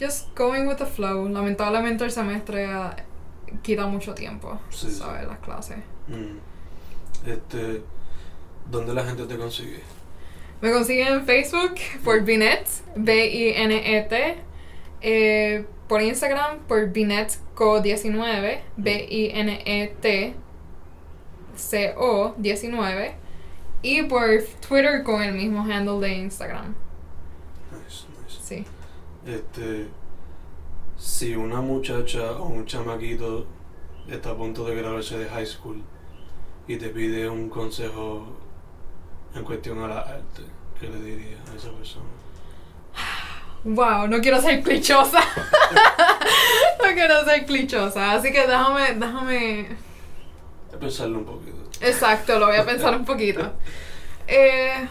just 0.00 0.36
going 0.36 0.66
with 0.66 0.76
the 0.76 0.86
flow. 0.86 1.28
Lamentablemente 1.28 2.04
el 2.04 2.12
semestre 2.12 2.66
ah, 2.66 2.94
quita 3.62 3.86
mucho 3.86 4.14
tiempo, 4.14 4.60
Sí, 4.70 4.88
sí. 4.88 4.94
¿sabes? 4.96 5.26
Las 5.26 5.38
clases. 5.38 5.78
Mm. 6.06 7.28
Este, 7.28 7.82
¿dónde 8.70 8.94
la 8.94 9.04
gente 9.04 9.24
te 9.26 9.36
consigue? 9.36 9.82
Me 10.60 10.72
consiguen 10.72 11.08
en 11.08 11.24
Facebook 11.24 11.74
por 12.04 12.22
Binet, 12.22 12.66
B-I-N-E-T. 12.96 14.36
eh, 15.00 15.64
por 15.88 16.02
Instagram 16.02 16.58
por 16.66 16.92
BinetCo19, 16.92 18.60
B-I-N-E-T 18.76 20.34
C-O-19. 21.58 23.12
Y 23.82 24.02
por 24.04 24.42
Twitter 24.66 25.02
con 25.04 25.22
el 25.22 25.34
mismo 25.34 25.60
handle 25.62 26.00
de 26.00 26.14
Instagram. 26.16 26.74
Nice, 27.70 28.06
nice. 28.20 28.40
Sí. 28.42 28.64
Este, 29.24 29.86
si 30.96 31.36
una 31.36 31.60
muchacha 31.60 32.32
o 32.32 32.48
un 32.48 32.66
chamaquito 32.66 33.46
está 34.08 34.30
a 34.30 34.36
punto 34.36 34.64
de 34.64 34.74
graduarse 34.74 35.18
de 35.18 35.28
high 35.28 35.46
school 35.46 35.82
y 36.66 36.76
te 36.76 36.88
pide 36.88 37.28
un 37.28 37.48
consejo 37.48 38.36
en 39.38 39.44
cuestión 39.44 39.82
a 39.82 39.88
la 39.88 40.00
arte, 40.00 40.42
¿qué 40.78 40.88
le 40.88 41.00
dirías 41.00 41.40
a 41.50 41.56
esa 41.56 41.70
persona? 41.70 42.06
Wow, 43.64 44.08
no 44.08 44.20
quiero 44.20 44.40
ser 44.40 44.62
clichosa. 44.62 45.20
no 45.20 46.86
no 46.88 46.94
quiero 46.94 47.24
ser 47.24 47.46
clichosa, 47.46 48.12
así 48.12 48.32
que 48.32 48.46
déjame, 48.46 48.94
déjame. 48.94 49.76
Pensarlo 50.78 51.18
un 51.18 51.24
poquito. 51.24 51.56
Exacto, 51.80 52.38
lo 52.38 52.46
voy 52.46 52.56
a 52.56 52.64
pensar 52.64 52.94
un 52.94 53.04
poquito. 53.04 53.52
Eh, 54.30 54.86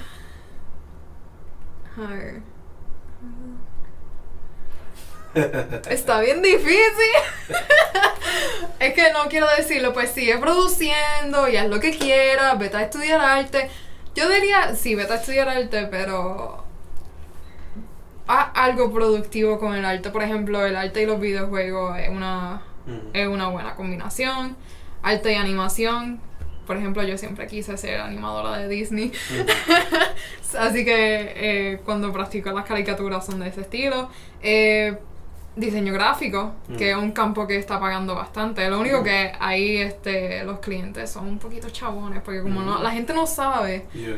a 1.95 2.07
ver. 2.07 2.41
Está 5.91 6.21
bien 6.21 6.41
difícil. 6.41 7.13
es 8.79 8.93
que 8.95 9.11
no 9.13 9.29
quiero 9.29 9.45
decirlo, 9.55 9.93
pues 9.93 10.09
sigue 10.09 10.39
produciendo 10.39 11.47
y 11.47 11.57
haz 11.57 11.69
lo 11.69 11.79
que 11.79 11.95
quieras, 11.95 12.57
vete 12.57 12.77
a 12.77 12.81
estudiar 12.81 13.21
arte. 13.21 13.69
Yo 14.17 14.27
diría, 14.27 14.73
sí, 14.73 14.95
vete 14.95 15.13
a 15.13 15.17
estudiar 15.17 15.47
arte, 15.47 15.85
pero 15.91 16.63
haz 18.25 18.47
algo 18.55 18.91
productivo 18.91 19.59
con 19.59 19.75
el 19.75 19.85
arte. 19.85 20.09
Por 20.09 20.23
ejemplo, 20.23 20.65
el 20.65 20.75
arte 20.75 21.03
y 21.03 21.05
los 21.05 21.19
videojuegos 21.19 21.99
es 21.99 22.09
una, 22.09 22.63
es 23.13 23.27
una 23.27 23.49
buena 23.49 23.75
combinación. 23.75 24.57
Arte 25.03 25.33
y 25.33 25.35
animación. 25.35 26.19
Por 26.65 26.77
ejemplo, 26.77 27.03
yo 27.03 27.15
siempre 27.15 27.45
quise 27.45 27.77
ser 27.77 28.01
animadora 28.01 28.57
de 28.57 28.67
Disney. 28.67 29.11
Así 30.57 30.83
que 30.83 31.33
eh, 31.35 31.81
cuando 31.85 32.11
practico 32.11 32.51
las 32.51 32.65
caricaturas 32.65 33.23
son 33.23 33.39
de 33.39 33.49
ese 33.49 33.61
estilo. 33.61 34.09
Eh, 34.41 34.97
diseño 35.57 35.91
gráfico, 35.93 36.53
que 36.77 36.91
es 36.91 36.97
Mm. 36.97 37.01
un 37.03 37.11
campo 37.11 37.45
que 37.47 37.57
está 37.57 37.79
pagando 37.79 38.15
bastante. 38.15 38.69
Lo 38.69 38.79
único 38.79 39.03
que 39.03 39.31
ahí 39.39 39.77
este, 39.77 40.43
los 40.45 40.59
clientes 40.59 41.09
son 41.09 41.27
un 41.27 41.39
poquito 41.39 41.69
chabones, 41.69 42.21
porque 42.21 42.41
como 42.41 42.61
no, 42.61 42.79
Mm. 42.79 42.83
la 42.83 42.91
gente 42.91 43.13
no 43.13 43.25
sabe, 43.27 43.85
Yeah, 43.93 44.07
yeah. 44.15 44.17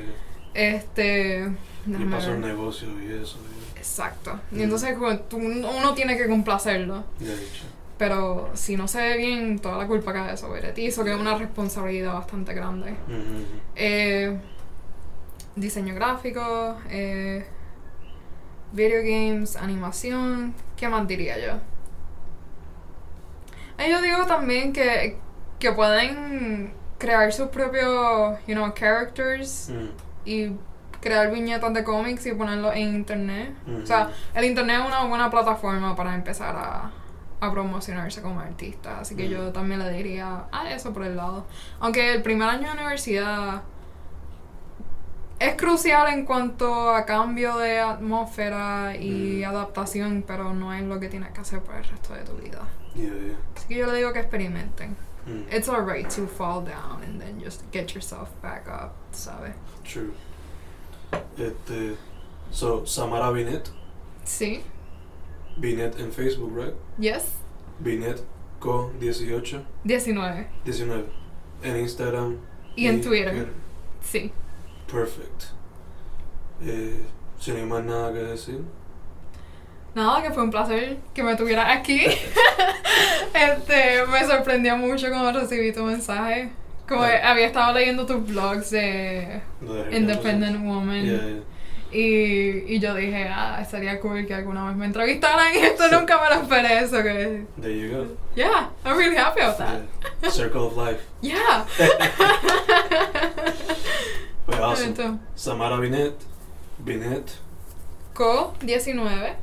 este... 0.53 1.49
Y 1.87 1.93
un 1.93 2.11
ver. 2.11 2.37
negocio 2.39 2.87
y 3.01 3.13
eso. 3.23 3.37
y- 3.55 3.77
Exacto. 3.79 4.37
Mm. 4.51 4.59
Y 4.59 4.63
entonces 4.63 4.93
como 4.97 5.17
tú- 5.21 5.37
uno 5.37 5.93
tiene 5.95 6.17
que 6.17 6.27
complacerlo. 6.27 7.03
Dicho. 7.19 7.63
Pero 7.97 8.49
si 8.53 8.75
no 8.77 8.87
se 8.87 9.01
ve 9.01 9.17
bien, 9.17 9.59
toda 9.59 9.77
la 9.77 9.87
culpa 9.87 10.13
cae 10.13 10.37
sobre 10.37 10.71
ti. 10.73 10.85
Eso 10.87 11.03
que 11.03 11.11
es 11.13 11.19
una 11.19 11.37
responsabilidad 11.37 12.13
bastante 12.13 12.53
grande. 12.53 12.93
Eh, 13.75 14.37
diseño 15.55 15.95
gráfico, 15.95 16.77
eh, 16.89 17.45
video 18.71 19.01
games, 19.01 19.55
animación. 19.57 20.53
¿Qué 20.79 20.87
más 20.87 21.05
diría 21.07 21.37
yo? 21.37 21.53
Eh, 23.77 23.89
yo 23.91 24.01
digo 24.01 24.25
también 24.25 24.73
que, 24.73 25.17
que 25.59 25.71
pueden 25.71 26.73
crear 26.97 27.31
sus 27.31 27.47
propios, 27.49 28.37
you 28.47 28.55
know, 28.55 28.71
characters 28.73 29.69
Mm. 29.69 29.87
y 30.25 30.51
crear 31.01 31.31
viñetas 31.31 31.73
de 31.73 31.83
cómics 31.83 32.25
y 32.25 32.33
ponerlo 32.33 32.73
en 32.73 32.95
internet. 32.95 33.53
O 33.81 33.85
sea, 33.85 34.09
el 34.33 34.43
internet 34.45 34.81
es 34.81 34.87
una 34.87 35.05
buena 35.05 35.29
plataforma 35.29 35.95
para 35.95 36.13
empezar 36.13 36.55
a, 36.57 36.91
a 37.39 37.51
promocionarse 37.51 38.21
como 38.21 38.41
artista. 38.41 38.99
Así 38.99 39.15
que 39.15 39.27
Mm. 39.27 39.31
yo 39.31 39.51
también 39.53 39.79
le 39.79 39.89
diría 39.91 40.45
a 40.51 40.69
eso 40.71 40.91
por 40.93 41.03
el 41.05 41.15
lado. 41.15 41.45
Aunque 41.79 42.13
el 42.13 42.21
primer 42.21 42.49
año 42.49 42.67
de 42.67 42.73
universidad 42.73 43.61
es 45.39 45.55
crucial 45.55 46.07
en 46.13 46.25
cuanto 46.25 46.89
a 46.93 47.05
cambio 47.05 47.57
de 47.57 47.79
atmósfera 47.79 48.95
y 48.97 49.41
Mm. 49.43 49.49
adaptación, 49.49 50.23
pero 50.27 50.53
no 50.53 50.73
es 50.73 50.83
lo 50.83 50.99
que 50.99 51.07
tienes 51.09 51.31
que 51.31 51.41
hacer 51.41 51.61
por 51.61 51.75
el 51.75 51.83
resto 51.83 52.13
de 52.13 52.21
tu 52.23 52.33
vida. 52.33 52.67
Yeah, 52.95 53.05
yeah. 53.13 53.37
Así 53.55 53.67
que 53.67 53.75
yo 53.77 53.85
le 53.87 53.97
digo 53.97 54.11
que 54.13 54.19
experimenten. 54.19 54.95
Mm. 55.25 55.53
It's 55.55 55.69
alright 55.69 56.09
to 56.15 56.27
fall 56.27 56.63
down 56.63 57.03
and 57.03 57.19
then 57.21 57.39
just 57.39 57.61
get 57.71 57.93
yourself 57.93 58.29
back 58.41 58.67
up, 58.67 58.91
¿sabes? 59.11 59.53
True. 59.83 60.11
Este. 61.37 61.95
So, 62.51 62.85
Samara 62.85 63.31
Binet. 63.31 63.69
Sí. 64.25 64.63
Binet 65.57 65.99
en 65.99 66.11
Facebook, 66.11 66.51
right? 66.55 66.73
Yes. 66.97 67.25
Binet 67.79 68.21
Co 68.59 68.91
18 68.99 69.63
19. 69.85 70.47
19. 70.65 71.05
En 71.63 71.77
Instagram. 71.77 72.37
Y 72.75 72.87
en 72.87 73.01
Twitter. 73.01 73.47
Sí. 74.01 74.31
Perfect. 74.91 75.43
Eh, 76.61 77.05
si 77.39 77.51
no 77.51 77.57
hay 77.57 77.65
más 77.65 77.83
nada 77.83 78.11
que 78.13 78.19
decir. 78.19 78.61
Nada, 79.95 80.21
que 80.21 80.31
fue 80.31 80.43
un 80.43 80.51
placer 80.51 80.97
que 81.13 81.23
me 81.23 81.35
tuvieras 81.35 81.77
aquí. 81.77 82.01
este, 83.33 84.05
me 84.07 84.25
sorprendió 84.25 84.77
mucho 84.77 85.09
cuando 85.09 85.39
recibí 85.39 85.71
tu 85.71 85.83
mensaje. 85.83 86.51
Como 86.87 87.03
había 87.03 87.47
estado 87.47 87.73
leyendo 87.73 88.05
tus 88.05 88.25
blogs 88.25 88.71
de 88.71 89.41
de 89.61 89.97
Independent 89.97 90.65
Woman. 90.65 91.05
Yeah, 91.05 91.17
yeah. 91.17 91.43
Y, 91.91 92.75
y 92.75 92.79
yo 92.79 92.93
dije, 92.93 93.27
ah, 93.29 93.59
estaría 93.61 93.99
cool 93.99 94.27
que 94.27 94.33
alguna 94.35 94.65
vez 94.67 94.75
me 94.75 94.85
entrevistaran 94.85 95.55
y 95.55 95.59
esto 95.59 95.87
nunca 95.91 96.19
me 96.21 96.35
lo 96.35 96.41
esperé. 96.41 96.79
Eso 96.79 97.01
que. 97.01 97.45
There 97.59 97.75
you 97.75 97.95
go. 97.95 98.05
Yeah, 98.35 98.69
I'm 98.85 98.97
really 98.97 99.15
happy 99.15 99.41
about 99.41 99.57
that. 99.57 100.31
Circle 100.31 100.67
of 100.67 100.77
Life. 100.77 101.01
Yeah. 101.21 101.65
Awesome. 104.57 104.87
Entonces, 104.89 105.19
Samara 105.35 105.77
Binet. 105.77 106.15
Binet 106.79 107.37
Co 108.13 108.53
19. 108.61 109.35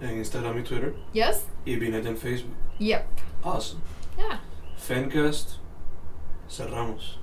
en 0.00 0.18
Instagram 0.18 0.58
y 0.58 0.62
Twitter. 0.62 0.94
Yes. 1.12 1.44
Y 1.64 1.76
Binet 1.76 2.04
en 2.06 2.16
Facebook. 2.16 2.54
Yep. 2.78 3.04
Awesome. 3.44 3.80
Yeah. 4.16 4.40
Fencast. 4.76 5.58
Cerramos. 6.48 7.19